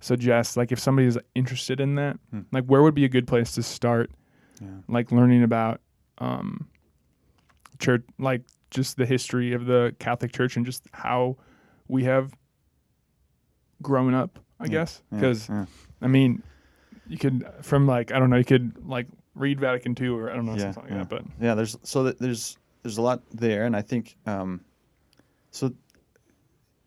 [0.00, 0.56] suggest?
[0.56, 2.40] Like, if somebody is interested in that, Hmm.
[2.50, 4.10] like, where would be a good place to start?
[4.60, 4.68] Yeah.
[4.88, 5.80] Like learning about
[6.18, 6.68] um,
[7.78, 11.36] church, like just the history of the Catholic Church and just how
[11.88, 12.32] we have
[13.82, 14.38] grown up.
[14.60, 15.48] I Yeah, guess because.
[16.00, 16.42] I mean,
[17.06, 20.36] you could from like I don't know, you could like read Vatican II or I
[20.36, 21.08] don't know Yeah, something like that.
[21.08, 24.60] But yeah there's so there's there's a lot there and i think um,
[25.50, 25.72] so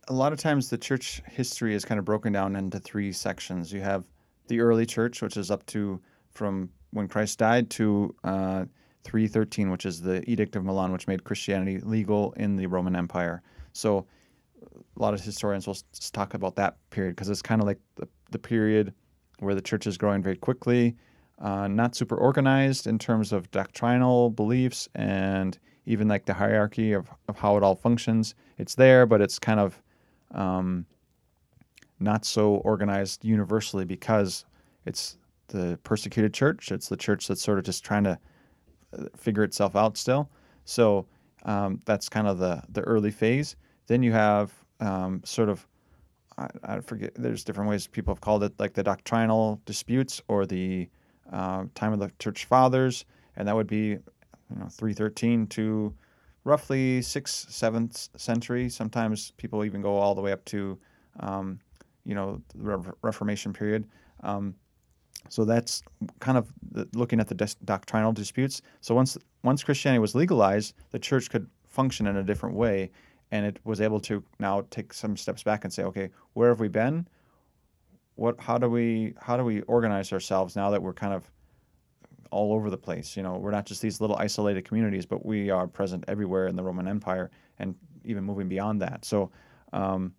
[0.08, 3.72] a lot of times the church history is kind of broken down into three sections
[3.72, 4.06] you have
[4.48, 8.66] the early church which is up to from when christ died to uh,
[9.04, 13.42] 313 which is the edict of milan which made christianity legal in the roman empire
[13.74, 14.06] so
[14.98, 15.78] a lot of historians will
[16.12, 18.94] talk about that period because it's kind of like the, the period
[19.40, 20.96] where the church is growing very quickly
[21.42, 27.10] uh, not super organized in terms of doctrinal beliefs and even like the hierarchy of,
[27.28, 28.36] of how it all functions.
[28.60, 29.82] It's there, but it's kind of
[30.36, 30.86] um,
[32.00, 34.46] not so organized universally because
[34.86, 35.18] it's
[35.52, 36.72] the persecuted church.
[36.72, 38.20] It's the church that's sort of just trying to
[38.98, 40.30] uh, figure itself out still.
[40.66, 41.06] So
[41.44, 43.56] um, that's kind of the, the early phase.
[43.88, 45.68] Then you have um, sort of
[46.38, 47.14] I, I forget.
[47.16, 50.90] There's different ways people have called it, like the doctrinal disputes or the
[51.32, 54.00] uh, time of the church fathers, and that would be, you
[54.58, 55.94] know, 313 to
[56.44, 58.70] roughly sixth, seventh century.
[58.70, 60.78] Sometimes people even go all the way up to,
[61.20, 61.60] um,
[62.06, 63.88] you know, the Re- Reformation period.
[64.24, 64.56] Um,
[65.30, 65.82] so that's
[66.20, 66.52] kind of
[66.94, 68.62] looking at the doctrinal disputes.
[68.82, 72.92] So once once Christianity was legalized, the church could function in a different way,
[73.32, 76.60] and it was able to now take some steps back and say, okay, where have
[76.60, 77.08] we been?
[78.16, 78.40] What?
[78.40, 79.14] How do we?
[79.20, 81.32] How do we organize ourselves now that we're kind of
[82.30, 83.16] all over the place?
[83.16, 86.56] You know, we're not just these little isolated communities, but we are present everywhere in
[86.56, 89.06] the Roman Empire, and even moving beyond that.
[89.06, 89.32] So,
[89.74, 90.14] um,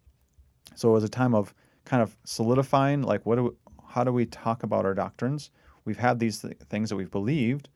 [0.75, 3.57] so it was a time of kind of solidifying, like, what do
[3.93, 5.51] how do we talk about our doctrines?
[5.85, 7.69] We've had these th- things that we've believed,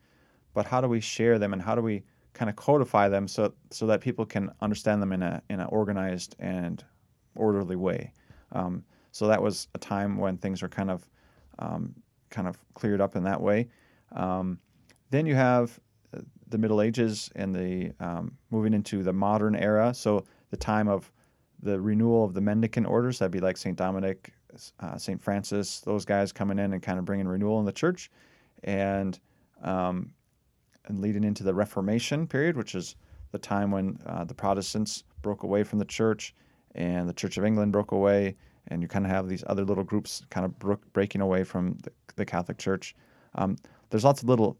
[0.53, 2.03] but how do we share them, and how do we
[2.33, 5.67] kind of codify them so so that people can understand them in a in an
[5.67, 6.83] organized and
[7.35, 8.11] orderly way.
[8.51, 11.07] Um, so that was a time when things were kind of
[11.59, 11.93] um,
[12.29, 13.67] kind of cleared up in that way.
[14.11, 14.59] Um,
[15.09, 15.79] then you have
[16.15, 19.93] uh, the Middle Ages and the um, moving into the modern era.
[19.93, 21.11] So the time of
[21.61, 24.33] the renewal of the mendicant orders, that'd be like Saint Dominic,
[24.79, 28.11] uh, Saint Francis, those guys coming in and kind of bringing renewal in the church,
[28.63, 29.19] and
[29.63, 30.11] um,
[30.85, 32.95] and leading into the Reformation period, which is
[33.31, 36.33] the time when uh, the Protestants broke away from the church
[36.75, 38.35] and the Church of England broke away,
[38.67, 41.77] and you kind of have these other little groups kind of bro- breaking away from
[41.83, 42.95] the, the Catholic Church.
[43.35, 43.57] Um,
[43.89, 44.57] there's lots of little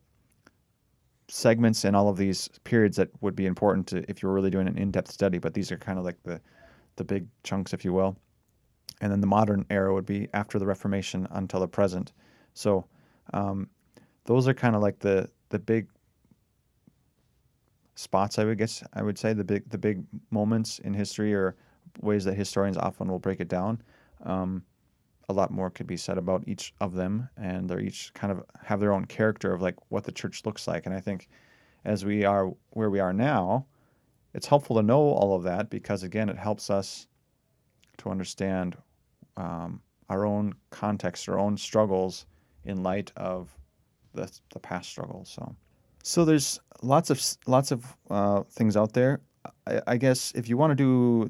[1.30, 4.68] segments in all of these periods that would be important to if you're really doing
[4.68, 6.42] an in-depth study, but these are kind of like the
[6.96, 8.18] the big chunks, if you will.
[9.02, 12.14] And then the modern era would be after the Reformation until the present.
[12.54, 12.86] So
[13.34, 13.70] um,
[14.26, 15.88] those are kind of like the the big
[17.96, 21.56] spots I would guess I would say the big the big moments in history or
[22.02, 23.82] ways that historians often will break it down.
[24.24, 24.64] Um,
[25.30, 28.44] a lot more could be said about each of them, and they're each kind of
[28.64, 30.86] have their own character of like what the church looks like.
[30.86, 31.28] And I think
[31.86, 33.66] as we are where we are now,
[34.34, 37.08] it's helpful to know all of that because again, it helps us
[37.98, 38.78] to understand
[39.38, 42.26] um, our own context, our own struggles
[42.65, 43.50] in light of
[44.13, 45.30] the the past struggles.
[45.30, 45.56] So.
[46.04, 49.19] So there's lots of lots of uh, things out there.
[49.67, 51.30] I, I guess if you want to do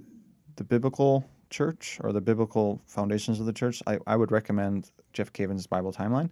[0.56, 5.34] the biblical church or the biblical foundations of the church, I, I would recommend Jeff
[5.34, 6.30] Cavins' Bible Timeline.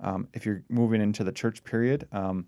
[0.00, 2.46] Um, if you're moving into the church period, um,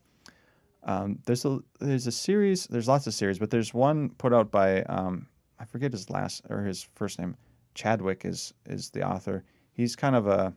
[0.84, 2.66] um, there's a there's a series.
[2.66, 5.26] There's lots of series, but there's one put out by um,
[5.58, 7.36] I forget his last or his first name.
[7.74, 9.44] Chadwick is is the author.
[9.72, 10.52] He's kind of a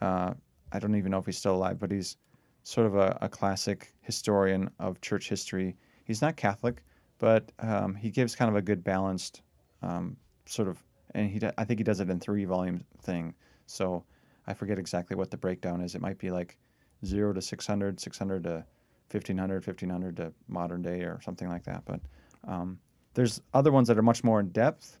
[0.00, 0.34] uh,
[0.72, 2.16] I don't even know if he's still alive, but he's
[2.64, 5.76] sort of a, a classic historian of church history.
[6.04, 6.82] He's not Catholic,
[7.18, 9.42] but um, he gives kind of a good balanced
[9.82, 10.16] um,
[10.46, 10.82] sort of,
[11.14, 13.34] and he I think he does it in three volume thing.
[13.66, 14.04] So
[14.46, 15.94] I forget exactly what the breakdown is.
[15.94, 16.58] It might be like
[17.04, 18.64] zero to 600, 600 to
[19.10, 21.84] 1500, 1500 to modern day or something like that.
[21.84, 22.00] But
[22.46, 22.78] um,
[23.14, 24.98] there's other ones that are much more in depth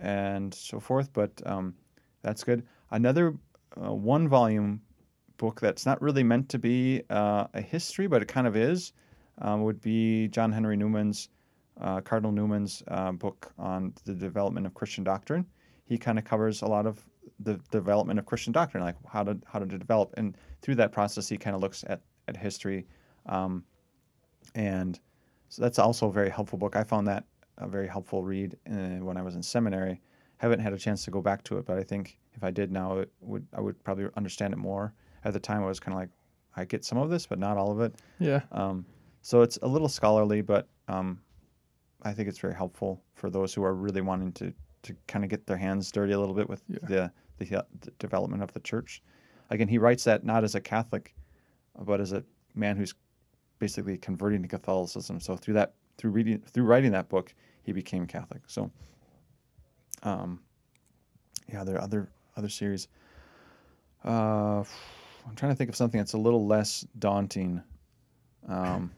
[0.00, 1.12] and so forth.
[1.12, 1.74] But um,
[2.22, 2.66] that's good.
[2.90, 3.34] Another
[3.76, 4.80] uh, one volume
[5.36, 8.92] book that's not really meant to be uh, a history, but it kind of is,
[9.40, 11.28] um, would be John Henry Newman's,
[11.80, 15.46] uh, Cardinal Newman's uh, book on the development of Christian doctrine.
[15.84, 17.04] He kind of covers a lot of
[17.40, 21.28] the development of Christian doctrine, like how to how to develop, and through that process,
[21.28, 22.86] he kind of looks at at history,
[23.26, 23.64] um,
[24.54, 24.98] and
[25.48, 26.74] so that's also a very helpful book.
[26.76, 27.24] I found that
[27.58, 30.00] a very helpful read uh, when I was in seminary.
[30.38, 32.70] Haven't had a chance to go back to it, but I think if I did
[32.70, 34.92] now, it would I would probably understand it more.
[35.24, 36.10] At the time, I was kind of like,
[36.56, 37.94] I get some of this, but not all of it.
[38.20, 38.42] Yeah.
[38.52, 38.86] Um,
[39.22, 41.20] so it's a little scholarly, but um,
[42.02, 45.30] I think it's very helpful for those who are really wanting to to kind of
[45.30, 46.78] get their hands dirty a little bit with Yeah.
[46.88, 49.02] the, the the development of the church.
[49.50, 51.14] Again, he writes that not as a Catholic,
[51.80, 52.22] but as a
[52.54, 52.94] man who's
[53.58, 55.18] basically converting to Catholicism.
[55.18, 57.34] So through that, through reading, through writing that book,
[57.68, 58.40] he became Catholic.
[58.46, 58.70] So,
[60.02, 60.40] um,
[61.52, 62.88] yeah, there are other other series.
[64.02, 64.64] Uh,
[65.26, 67.62] I'm trying to think of something that's a little less daunting.
[68.48, 68.90] Um,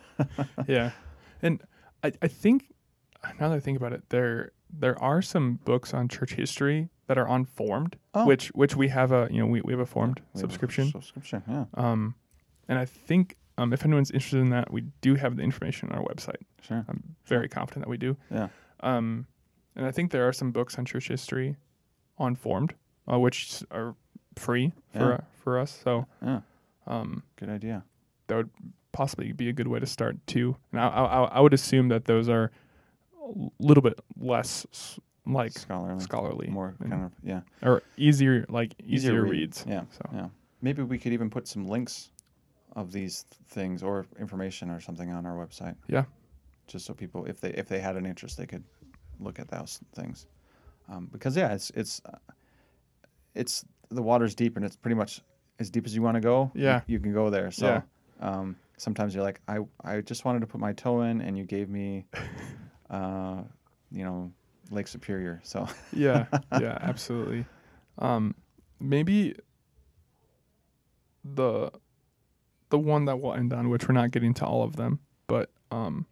[0.66, 0.92] yeah,
[1.42, 1.62] and
[2.02, 2.72] I, I think
[3.38, 7.18] now that I think about it, there there are some books on church history that
[7.18, 8.24] are on Formed, Oh.
[8.24, 10.50] which which we have a you know we, we have a Formed we have a
[10.50, 12.14] subscription, Subscription, yeah, um,
[12.68, 15.98] and I think um, if anyone's interested in that, we do have the information on
[15.98, 16.42] our website.
[16.62, 18.16] sure, I'm very confident that we do.
[18.30, 18.48] yeah,
[18.80, 19.26] Um,
[19.76, 21.56] and I think there are some books on church history
[22.16, 22.74] on Formed,
[23.10, 23.94] uh, which are
[24.36, 25.14] free for Yeah.
[25.14, 25.80] uh, for us.
[25.84, 26.40] So yeah.
[26.86, 27.84] um, Good idea.
[28.28, 28.50] that would
[28.92, 30.56] possibly be a good way to start too.
[30.72, 32.50] And I, I, I would assume that those are
[33.22, 34.66] a little bit less
[35.26, 39.30] like Scholarly, scholarly, more and- kind of yeah, or easier like easier, read.
[39.30, 39.64] reads.
[39.68, 40.28] Yeah, So yeah.
[40.62, 42.10] Maybe we could even put some links
[42.76, 45.76] of these things or information or something on our website.
[45.88, 46.04] Yeah.
[46.66, 48.64] Just so people, if they if they had an interest, they could
[49.20, 50.26] look at those things.
[50.88, 52.16] Um, because yeah, it's it's uh,
[53.34, 55.22] it's the water's deep and it's pretty much
[55.58, 56.50] as deep as you want to go.
[56.54, 56.80] you- Yeah.
[56.86, 57.50] You, can go there.
[57.50, 57.66] So.
[57.66, 57.82] Yeah.
[58.20, 61.44] Um, sometimes you're like, I, I just wanted to put my toe in, and you
[61.44, 62.04] gave me,
[62.90, 63.42] uh,
[63.92, 64.32] you know,
[64.70, 65.40] Lake Superior.
[65.44, 66.26] So yeah,
[66.60, 67.44] yeah, absolutely.
[67.98, 68.34] Um,
[68.80, 69.34] maybe
[71.24, 71.70] the
[72.70, 75.50] the one that we'll end on, which we're not getting to all of them, but
[75.70, 76.06] um,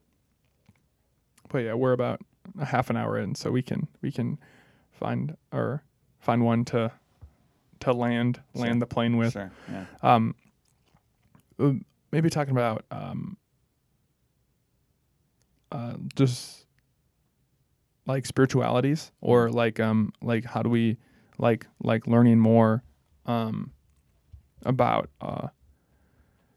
[1.51, 2.21] but yeah, we're about
[2.59, 4.39] a half an hour in, so we can we can
[4.93, 5.83] find or
[6.19, 6.91] find one to
[7.81, 9.33] to land land the plane with.
[9.33, 10.35] sure, yeah, Um,
[11.59, 11.73] uh,
[12.11, 13.37] maybe talking about um,
[15.73, 16.65] uh, just
[18.07, 20.97] like spiritualities or like um like how do we
[21.39, 22.85] like like learning more
[23.27, 23.73] um
[24.65, 25.49] about uh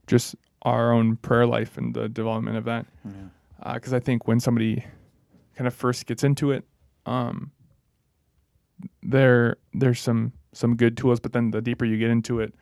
[0.10, 4.40] just our own prayer life and the development of that yeah, because I think when
[4.40, 4.84] somebody
[5.56, 6.64] kind of first gets into it,
[7.06, 7.52] um,
[9.04, 12.54] there there's some some good tools, but then the deeper you get into it,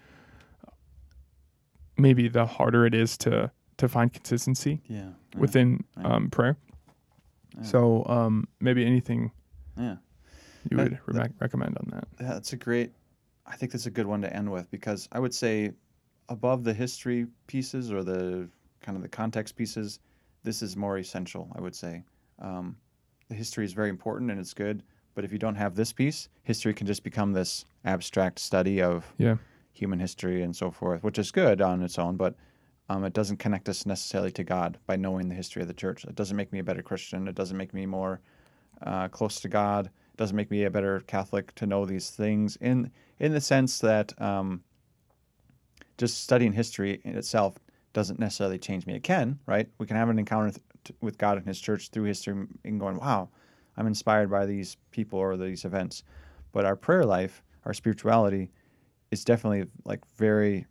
[1.98, 6.58] maybe the harder it is to to find consistency yeah, within um, prayer.
[7.56, 7.64] Yeah.
[7.64, 9.32] So um, maybe anything
[9.78, 9.98] yeah.
[10.70, 12.08] you That- would re- recommend on that.
[12.20, 12.92] Yeah, That's a great.
[13.46, 15.72] I think that's a good one to end with because I would say,
[16.30, 18.50] above the history pieces or the
[18.82, 20.00] kind of the context pieces,
[20.44, 21.50] this is more essential.
[21.56, 22.04] I would say,
[22.40, 22.76] um,
[23.30, 24.84] the history is very important and it's good,
[25.16, 29.12] but if you don't have this piece, history can just become this abstract study of
[29.18, 29.38] Yeah,
[29.74, 32.36] human history and so forth, which is good on its own, but
[32.90, 36.06] um, it doesn't connect us necessarily to God by knowing the history of the church.
[36.06, 37.28] It doesn't make me a better Christian.
[37.28, 38.22] It doesn't make me more
[38.82, 39.88] uh, close to God.
[39.88, 43.80] It doesn't make me a better Catholic to know these things in in the sense
[43.80, 44.64] that um,
[45.98, 47.58] just studying history in itself
[47.94, 48.96] doesn't necessarily change me.
[48.96, 49.68] It can, right?
[49.80, 50.52] We can have an encounter
[50.84, 53.30] th- with God and His church through history and going, wow,
[53.76, 56.04] I'm inspired by these people or these events.
[56.52, 58.52] But our prayer life, our spirituality,
[59.12, 60.66] is definitely like very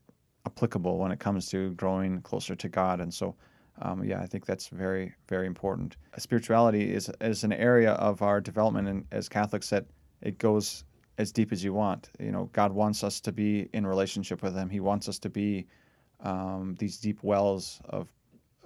[0.46, 3.00] applicable when it comes to growing closer to God.
[3.00, 3.34] And so,
[3.82, 5.96] um, yeah, I think that's very, very important.
[6.18, 9.84] Spirituality is is an area of our development, and as Catholics, that
[10.22, 10.84] it goes
[11.18, 12.10] as deep as you want.
[12.20, 14.68] You know, God wants us to be in relationship with Him.
[14.68, 15.66] He wants us to be
[16.20, 18.08] um, these deep wells of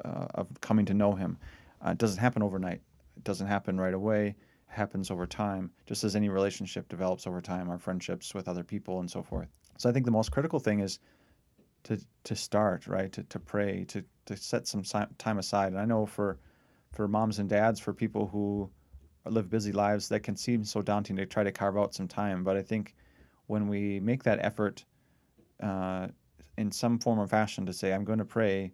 [0.05, 1.37] uh, of coming to know Him.
[1.85, 2.81] Uh, it doesn't happen overnight.
[3.17, 4.29] It doesn't happen right away.
[4.29, 4.37] It
[4.67, 7.71] happens over time, just as any relationship develops over time.
[7.71, 9.49] Our friendships with other people and so forth.
[9.79, 10.99] So I think the most critical thing is
[11.85, 15.73] to to start right to, to pray to to set some time aside.
[15.73, 16.39] And I know for
[16.93, 18.71] for moms and dads, for people who
[19.27, 22.43] live busy lives, that can seem so daunting to try to carve out some time.
[22.45, 22.95] But I think
[23.47, 24.85] when we make that effort
[25.63, 26.09] uh,
[26.57, 28.73] in some form or fashion to say, I'm going to pray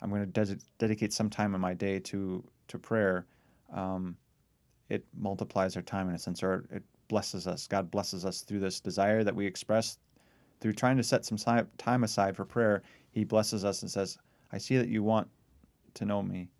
[0.00, 3.26] I'm going to ded- dedicate some time in my day to to prayer,
[3.72, 4.16] um,
[4.90, 7.66] it multiplies our time in a sense, or it blesses us.
[7.66, 9.98] God blesses us through this desire that we express
[10.60, 11.38] through trying to set some
[11.78, 12.82] time aside for prayer.
[13.10, 14.18] He blesses us and says,
[14.52, 15.28] "I see that you want
[15.94, 16.50] to know me.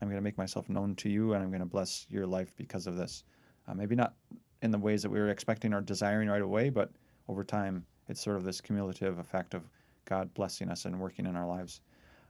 [0.00, 2.52] I'm going to make myself known to you, and I'm going to bless your life
[2.56, 3.24] because of this.
[3.66, 4.14] Uh, maybe not
[4.62, 6.90] in the ways that we were expecting or desiring right away, but
[7.28, 9.62] over time, it's sort of this cumulative effect of
[10.04, 11.80] God blessing us and working in our lives.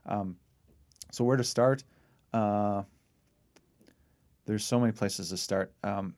[0.05, 0.35] Um,
[1.11, 1.83] so, where to start?
[2.33, 2.83] Uh,
[4.45, 5.71] there's so many places to start.
[5.83, 6.15] Um,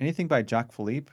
[0.00, 1.10] anything by Jacques Philippe?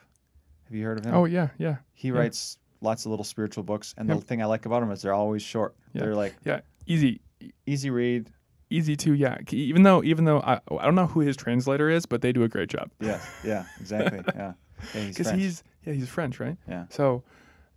[0.64, 1.14] Have you heard of him?
[1.14, 2.14] Oh yeah, yeah, he yeah.
[2.14, 5.12] writes lots of little spiritual books, and the thing I like about them is they're
[5.12, 5.74] always short.
[5.92, 6.02] Yeah.
[6.02, 6.60] They're like yeah.
[6.86, 7.20] Easy,
[7.66, 8.30] easy read.
[8.70, 9.36] Easy to yeah.
[9.50, 12.42] Even though even though I I don't know who his translator is, but they do
[12.44, 14.20] a great job Yeah, yeah, exactly.
[14.34, 14.52] Yeah,
[14.94, 16.56] yeah he's because he's yeah he's French, right?
[16.68, 17.22] yeah, So,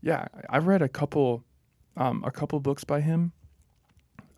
[0.01, 1.43] yeah, I've read a couple,
[1.97, 3.31] um, a couple books by him.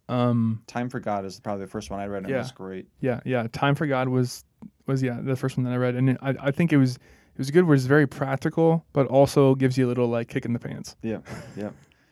[0.08, 2.36] Um, Time for God is probably the first one I read, and Yeah.
[2.38, 2.88] it was great.
[3.00, 3.48] yeah, yeah.
[3.52, 4.44] Time for God was
[4.86, 6.96] was yeah the first one that I read, and it, I I think it was
[6.98, 7.66] it was good.
[7.66, 10.96] Where it's very practical, but also gives you a little like kick in the pants.
[11.02, 11.20] Yeah,
[11.58, 11.72] yeah.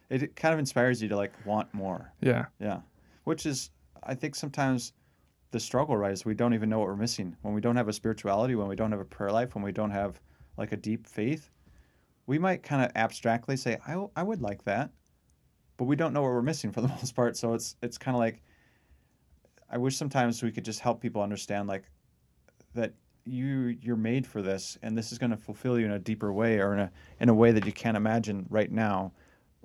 [0.09, 2.11] It, it kind of inspires you to like want more.
[2.19, 2.79] Yeah, Yeah,
[3.25, 3.69] which is
[4.05, 4.93] I think sometimes
[5.51, 6.11] the struggle, right?
[6.11, 8.67] Is we don't even know what we're missing when we don't have a spirituality, when
[8.67, 10.19] we don't have a prayer life, when we don't have
[10.57, 11.49] like a deep faith.
[12.25, 14.91] We might kind of abstractly say, I, w- I would like that,
[15.77, 17.37] but we don't know what we're missing for the most part.
[17.37, 18.41] So it's it's kind of like
[19.69, 21.89] I wish sometimes we could just help people understand like
[22.75, 22.93] that
[23.25, 26.31] you you're made for this, and this is going to fulfill you in a deeper
[26.33, 29.13] way or in a in a way that you can't imagine right now.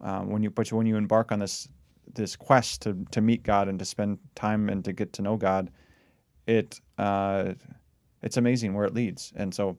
[0.01, 1.69] Um, when you but when you embark on this
[2.15, 5.37] this quest to to meet God and to spend time and to get to know
[5.37, 5.71] God,
[6.47, 7.55] it uh,
[8.23, 9.77] it's amazing where it leads, and so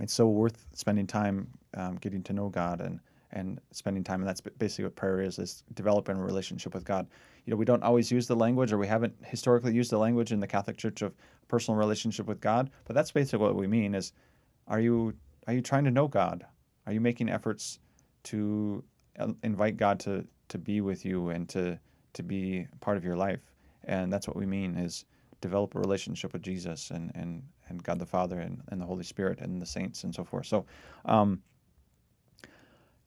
[0.00, 3.00] it's so worth spending time um, getting to know God and
[3.32, 7.06] and spending time, and that's basically what prayer is: is developing a relationship with God.
[7.44, 10.32] You know, we don't always use the language, or we haven't historically used the language
[10.32, 11.14] in the Catholic Church of
[11.48, 14.12] personal relationship with God, but that's basically what we mean: is
[14.68, 15.14] are you
[15.46, 16.44] are you trying to know God?
[16.86, 17.78] Are you making efforts
[18.24, 18.82] to
[19.18, 21.78] uh, invite God to to be with you and to
[22.12, 23.40] to be part of your life?
[23.84, 25.04] And that's what we mean is
[25.40, 29.04] develop a relationship with Jesus and and and God the Father and, and the Holy
[29.04, 30.46] Spirit and the saints and so forth.
[30.46, 30.66] So,
[31.04, 31.40] um,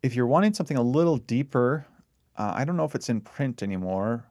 [0.01, 1.85] if you're wanting something a little deeper,
[2.37, 4.25] uh, I don't know if it's in print anymore.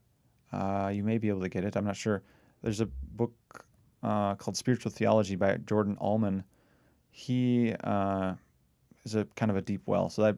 [0.53, 1.77] Uh, you may be able to get it.
[1.77, 2.23] I'm not sure.
[2.63, 3.33] There's a book
[4.03, 6.45] uh, called Spiritual Theology by Jordan Aumann.
[7.11, 8.35] He uh,
[9.05, 10.09] is a kind of a deep well.
[10.09, 10.37] So that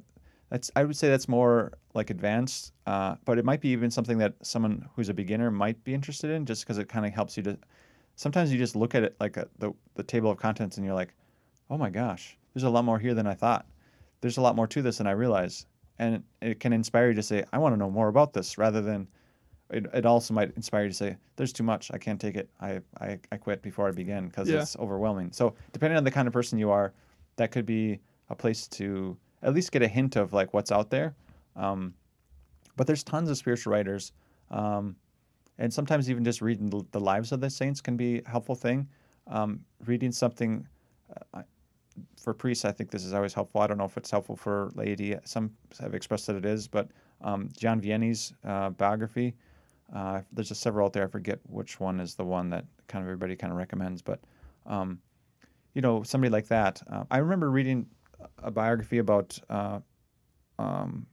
[0.55, 4.19] that's I would say that's more like advanced, uh, but it might be even something
[4.19, 7.37] that someone who's a beginner might be interested in, just because it kind of helps
[7.37, 7.59] you to.
[8.15, 10.95] Sometimes you just look at it like a, the the table of contents, and you're
[10.95, 11.13] like,
[11.71, 13.67] "Oh my gosh, there's a lot more here than I thought.
[14.21, 15.67] There's a lot more to this than I realized,"
[15.99, 18.57] and it, it can inspire you to say, "I want to know more about this,"
[18.57, 19.09] rather than.
[19.71, 21.91] It, it also might inspire you to say, "There's too much.
[21.93, 22.49] I can't take it.
[22.61, 24.61] I I, I quit before I begin because Yeah.
[24.61, 26.93] it's overwhelming." So depending on the kind of person you are,
[27.37, 27.99] that could be
[28.31, 31.15] a place to at least get a hint of like what's out there.
[31.55, 31.95] Um,
[32.77, 34.13] but there's tons of spiritual writers,
[34.51, 34.97] um,
[35.59, 38.57] and sometimes even just reading the, the lives of the saints can be a helpful
[38.57, 38.89] thing.
[39.29, 40.67] Um, reading something
[41.33, 41.43] uh,
[42.21, 43.61] for priests, I think this is always helpful.
[43.61, 45.15] I don't know if it's helpful for laity.
[45.25, 46.89] Some have expressed that it is, but
[47.21, 49.35] um, John Vianney's uh, biography.
[49.95, 51.05] Uh, there's just several out there.
[51.05, 54.19] I forget which one is the one that kind of everybody kind of recommends, but
[54.67, 54.99] um,
[55.75, 56.83] you know, somebody like that.
[56.91, 57.87] Uh, I remember reading
[58.43, 59.81] a biography about uh,
[60.59, 61.07] um,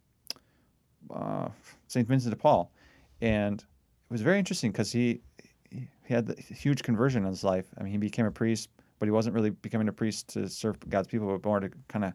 [1.14, 1.50] uh,
[1.88, 2.72] Saint Vincent de Paul,
[3.22, 5.22] and it was very interesting because he
[5.70, 7.68] he had a huge conversion in his life.
[7.78, 10.78] I mean, he became a priest, but he wasn't really becoming a priest to serve
[10.90, 12.14] God's people, but more to kind of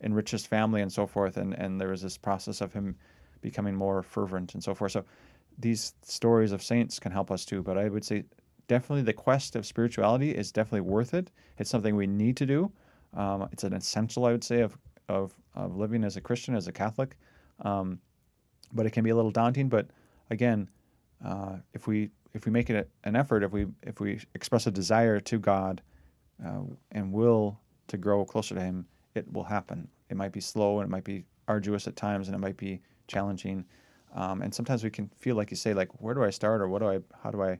[0.00, 1.36] enrich his family and so forth.
[1.36, 2.96] And and there was this process of him
[3.40, 4.92] becoming more fervent and so forth.
[4.92, 5.04] So
[5.58, 7.62] these stories of saints can help us too.
[7.62, 8.24] But I would say
[8.68, 11.30] definitely the quest of spirituality is definitely worth it.
[11.58, 12.70] It's something we need to do.
[13.14, 14.76] Um, it's an essential, I would say, of,
[15.08, 17.16] of, of living as a Christian, as a Catholic.
[17.60, 18.00] Um,
[18.72, 19.68] but it can be a little daunting.
[19.68, 19.88] But
[20.30, 20.68] again,
[21.24, 24.70] uh, if we if we make it an effort, if we if we express a
[24.70, 25.80] desire to God
[26.44, 26.60] uh,
[26.92, 29.88] and will to grow closer to Him, it will happen.
[30.10, 32.80] It might be slow and it might be arduous at times, and it might be
[33.06, 33.64] challenging.
[34.14, 36.68] Um, and sometimes we can feel like you say, like, where do I start, or
[36.68, 37.58] what do I, how do I,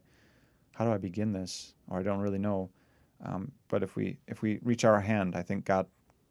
[0.75, 2.71] how do I begin this, or I don't really know.
[3.25, 5.87] Um, but if we if we reach our hand, I think God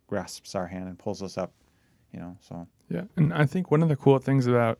[0.07, 1.51] grasps our hand and pulls us up.
[2.13, 4.79] You know, so Yeah, and I think one of the cool things about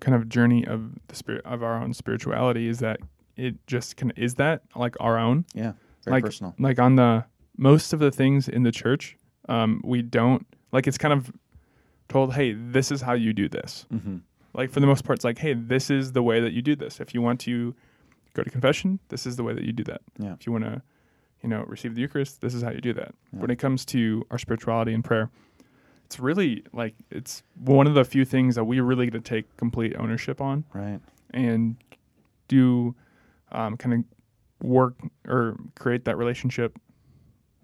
[0.00, 3.00] kind of journey of the spirit of our own spirituality is that
[3.36, 5.44] it just kind of is that like our own.
[5.54, 5.72] yeah,
[6.04, 6.54] very like personal.
[6.58, 7.24] like on the
[7.56, 9.16] most of the things in the church,
[9.48, 11.30] um, we don't like it's kind of
[12.08, 13.86] told, hey, this is how you do this.
[13.90, 14.18] hmm
[14.54, 16.74] Like for the most part, it's like, hey, this is the way that you do
[16.74, 17.00] this.
[17.00, 17.74] If you want to
[18.34, 20.00] go to confession, this is the way that you do that.
[20.18, 20.32] Yeah.
[20.34, 20.82] If you want to,
[21.42, 23.14] you know, receive the Eucharist, this is how you do that.
[23.32, 23.40] Yeah.
[23.40, 25.30] When it comes to our spirituality and prayer,
[26.06, 29.56] it's really like it's one of the few things that we really get to take
[29.56, 31.00] complete ownership on Right.
[31.32, 31.76] and
[32.48, 32.94] do
[33.50, 33.94] um, kind
[34.60, 34.94] of work
[35.26, 36.78] or create that relationship,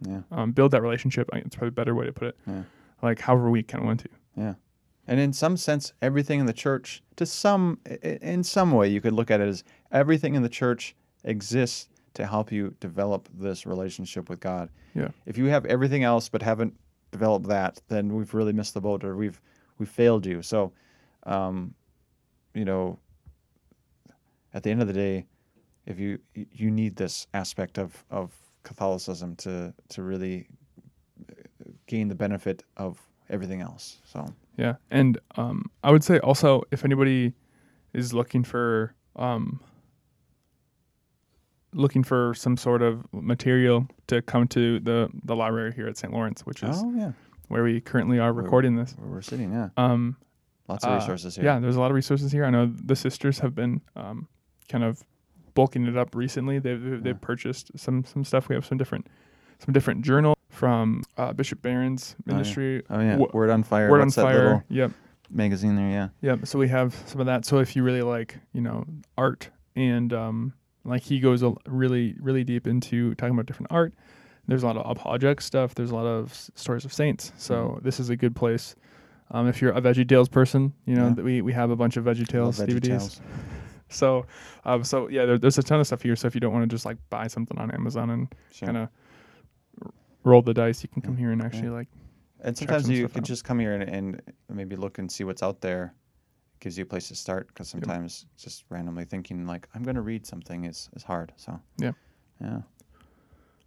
[0.07, 0.23] Yeah.
[0.33, 1.29] um, build that relationship.
[1.33, 2.37] It's probably a better way to put it.
[2.47, 2.63] Yeah.
[3.03, 4.09] Like however we kind of want to.
[4.37, 4.55] Yeah.
[5.07, 9.15] And in some sense, everything in the church, to some, in some way, you could
[9.15, 14.29] look at it as everything in the church exists to help you develop this relationship
[14.29, 14.71] with God.
[14.93, 15.11] Yeah.
[15.25, 16.75] If you have everything else but haven't
[17.13, 19.41] developed that, then we've really missed the boat, or we've
[19.79, 20.43] we've failed you.
[20.43, 20.73] So,
[21.23, 21.75] um,
[22.55, 22.99] you know,
[24.53, 25.27] at the end of the day,
[25.87, 28.33] if you you need this aspect of of
[28.65, 30.49] Catholicism to to really
[31.87, 32.99] gain the benefit of
[33.31, 33.99] everything else.
[34.05, 34.27] So.
[34.57, 37.33] Yeah, and um, I would say also if anybody
[37.93, 39.61] is looking for um,
[41.75, 46.13] looking for some sort of material to come to the the library here at St.
[46.13, 47.13] Lawrence, which is Oh yeah,
[47.49, 48.95] where we currently are Where- recording this.
[48.99, 49.53] where we're sitting.
[49.53, 50.17] Yeah, Um,
[50.69, 51.45] lots of uh, resources here.
[51.45, 52.45] Yeah, there's a lot of resources here.
[52.45, 54.29] I know the sisters have been um,
[54.69, 55.03] kind of
[55.55, 56.59] bulking it up recently.
[56.59, 57.13] They've they've Yeah.
[57.21, 58.49] purchased some some stuff.
[58.49, 59.07] We have some different
[59.59, 62.83] some different journal from uh, Bishop Barron's ministry.
[62.91, 63.91] Oh yeah, Wo- Word on Fire.
[63.91, 64.65] Word on What's that Fire.
[64.71, 64.93] Yep.
[65.31, 65.91] magazine there?
[65.91, 66.09] Yeah.
[66.23, 66.47] Yep.
[66.47, 67.45] So we have some of that.
[67.45, 68.85] So if you really like, you know,
[69.19, 70.53] art and um,
[70.89, 73.95] like he goes a, really, really deep into talking about different art.
[74.47, 75.75] There's a lot of apologetic stuff.
[75.75, 77.33] There's a lot of s- stories of saints.
[77.37, 77.85] So Mm-hmm.
[77.85, 78.75] this is a good place.
[79.31, 81.15] Um, if you're a Veggie Tales person, you know Yeah.
[81.15, 83.21] that we, we have a bunch of Veggie Tales DVDs.
[83.91, 84.25] So,
[84.65, 86.17] um, so yeah, there, there's a ton of stuff here.
[86.17, 88.67] So if you don't want to just like buy something on Amazon and Sure.
[88.67, 88.89] kind of
[90.25, 91.21] roll the dice, you can come Yeah.
[91.21, 91.89] here and actually like
[92.41, 93.25] And sometimes some you could out.
[93.27, 95.95] just come here and, and maybe look and see what's out there.
[96.61, 100.03] Gives you a place to start because sometimes just randomly thinking like I'm going to
[100.03, 101.33] read something is is hard.
[101.37, 101.93] So Yeah.
[102.41, 102.63] yeah.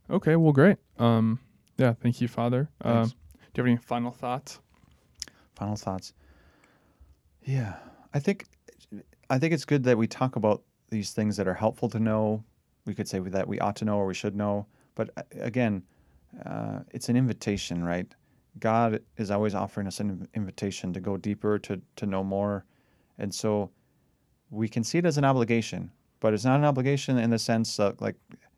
[0.10, 0.78] okay, well, great.
[1.00, 1.40] Um,
[1.78, 2.70] yeah, thank you, Father.
[2.82, 4.60] Um, do you have any final thoughts?
[5.56, 6.14] Final thoughts.
[7.44, 7.76] Yeah,
[8.14, 8.46] I think
[9.30, 12.44] I think it's good that we talk about these things that are helpful to know.
[12.86, 14.66] We could say that we ought to know or we should know,
[14.96, 15.84] but uh, again,
[16.46, 18.14] uh, it's an invitation, right?
[18.60, 22.66] God is always offering us an invitation to go deeper, to to know more,
[23.22, 23.70] and so
[24.50, 27.80] we can see it as an obligation, but it's not an obligation in the sense
[27.80, 28.16] of like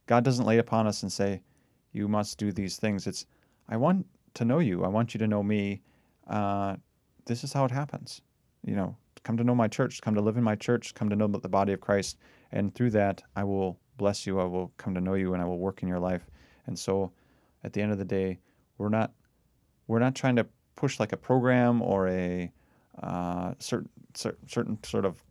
[0.07, 1.41] God doesn't lay upon us and say,
[1.91, 3.25] "You must do these things." It's,
[3.67, 4.83] I want to know you.
[4.85, 5.81] I want you to know me.
[6.27, 6.77] Uh,
[7.25, 8.21] this is how it happens.
[8.63, 11.15] You know, come to know my church, come to live in my church, come to
[11.15, 12.17] know the body of Christ,
[12.53, 14.39] and through that, I will bless you.
[14.39, 16.25] I will come to know you, and I will work in your life.
[16.67, 17.11] And so,
[17.65, 18.39] at the end of the day,
[18.77, 19.11] we're not
[19.87, 20.47] we're not trying to
[20.77, 22.49] push like a program or a
[23.01, 25.23] uh, certain cer- certain sort of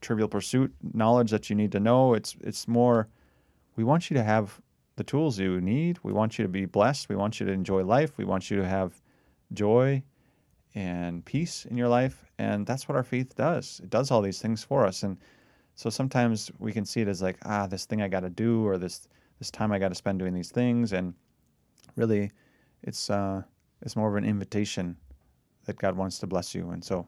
[0.00, 2.14] trivial pursuit knowledge that you need to know.
[2.14, 3.08] It's it's more
[3.76, 4.60] we want you to have
[4.96, 5.98] the tools you need.
[6.02, 7.08] We want you to be blessed.
[7.08, 8.18] We want you to enjoy life.
[8.18, 9.00] We want you to have
[9.52, 10.02] joy
[10.74, 12.30] and peace in your life.
[12.38, 13.80] And that's what our faith does.
[13.82, 15.02] It does all these things for us.
[15.02, 15.18] And
[15.74, 18.66] so sometimes we can see it as like, ah, this thing I got to do,
[18.66, 20.92] or this this time I got to spend doing these things.
[20.92, 21.14] And
[21.96, 22.30] really,
[22.82, 23.42] it's uh,
[23.80, 24.96] it's more of an invitation
[25.64, 26.70] that God wants to bless you.
[26.70, 27.06] And so,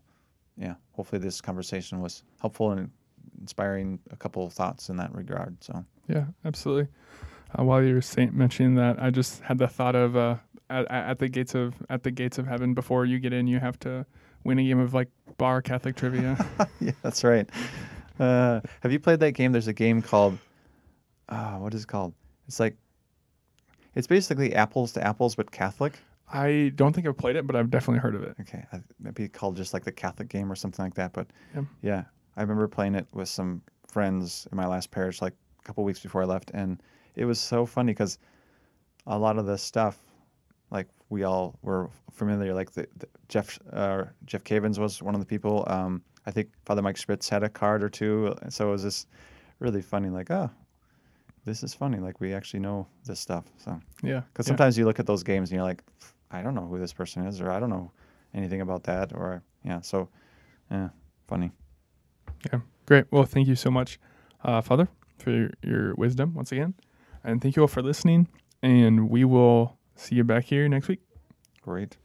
[0.57, 2.91] yeah, hopefully this conversation was helpful and
[3.41, 5.63] inspiring a couple of thoughts in that regard.
[5.63, 6.89] So Yeah, absolutely.
[7.59, 10.37] Uh, while you were saying, mentioning that, I just had the thought of uh,
[10.71, 12.75] at, at the gates of at the gates of heaven.
[12.75, 14.07] Before you get in, you have to
[14.45, 16.37] win a game of like bar Catholic trivia.
[16.81, 17.49] yeah, that's right.
[18.19, 19.53] Uh, have you played that game?
[19.53, 20.39] There's a game called,
[21.29, 22.15] uh, what is it called?
[22.47, 22.77] It's like,
[23.95, 25.99] it's basically apples to apples, but Catholic.
[26.35, 28.35] I don't think I've played it, but I've definitely heard of it.
[28.41, 31.13] Okay, I, maybe called just like the Catholic game or something like that.
[31.13, 31.63] But Yeah.
[31.81, 32.05] yeah,
[32.37, 36.01] I remember playing it with some friends in my last parish, like a couple weeks
[36.01, 36.83] before I left, and
[37.15, 38.19] it was so funny because
[39.07, 39.99] a lot of the stuff,
[40.73, 42.53] like we all were familiar.
[42.53, 45.65] Like the, the Jeff uh, Jeff Cavins was one of the people.
[45.69, 48.83] Um, I think Father Mike Schmitz had a card or two, and so it was
[48.83, 49.07] just
[49.61, 50.09] really funny.
[50.09, 50.51] Like, oh,
[51.45, 51.99] this is funny.
[51.99, 53.45] Like we actually know this stuff.
[53.59, 54.51] So Yeah, because yeah.
[54.51, 55.85] sometimes you look at those games and you're like,
[56.35, 57.91] I don't know who this person is, or I don't know
[58.35, 59.81] anything about that, or yeah.
[59.81, 60.09] So,
[60.71, 60.89] yeah,
[61.29, 61.53] funny.
[62.53, 63.07] Yeah, great.
[63.11, 63.99] Well, thank you so much,
[64.43, 66.75] uh, Father, for your, your wisdom once again,
[67.23, 68.29] and thank you all for listening.
[68.63, 71.01] And we will see you back here next week.
[71.63, 71.97] Great.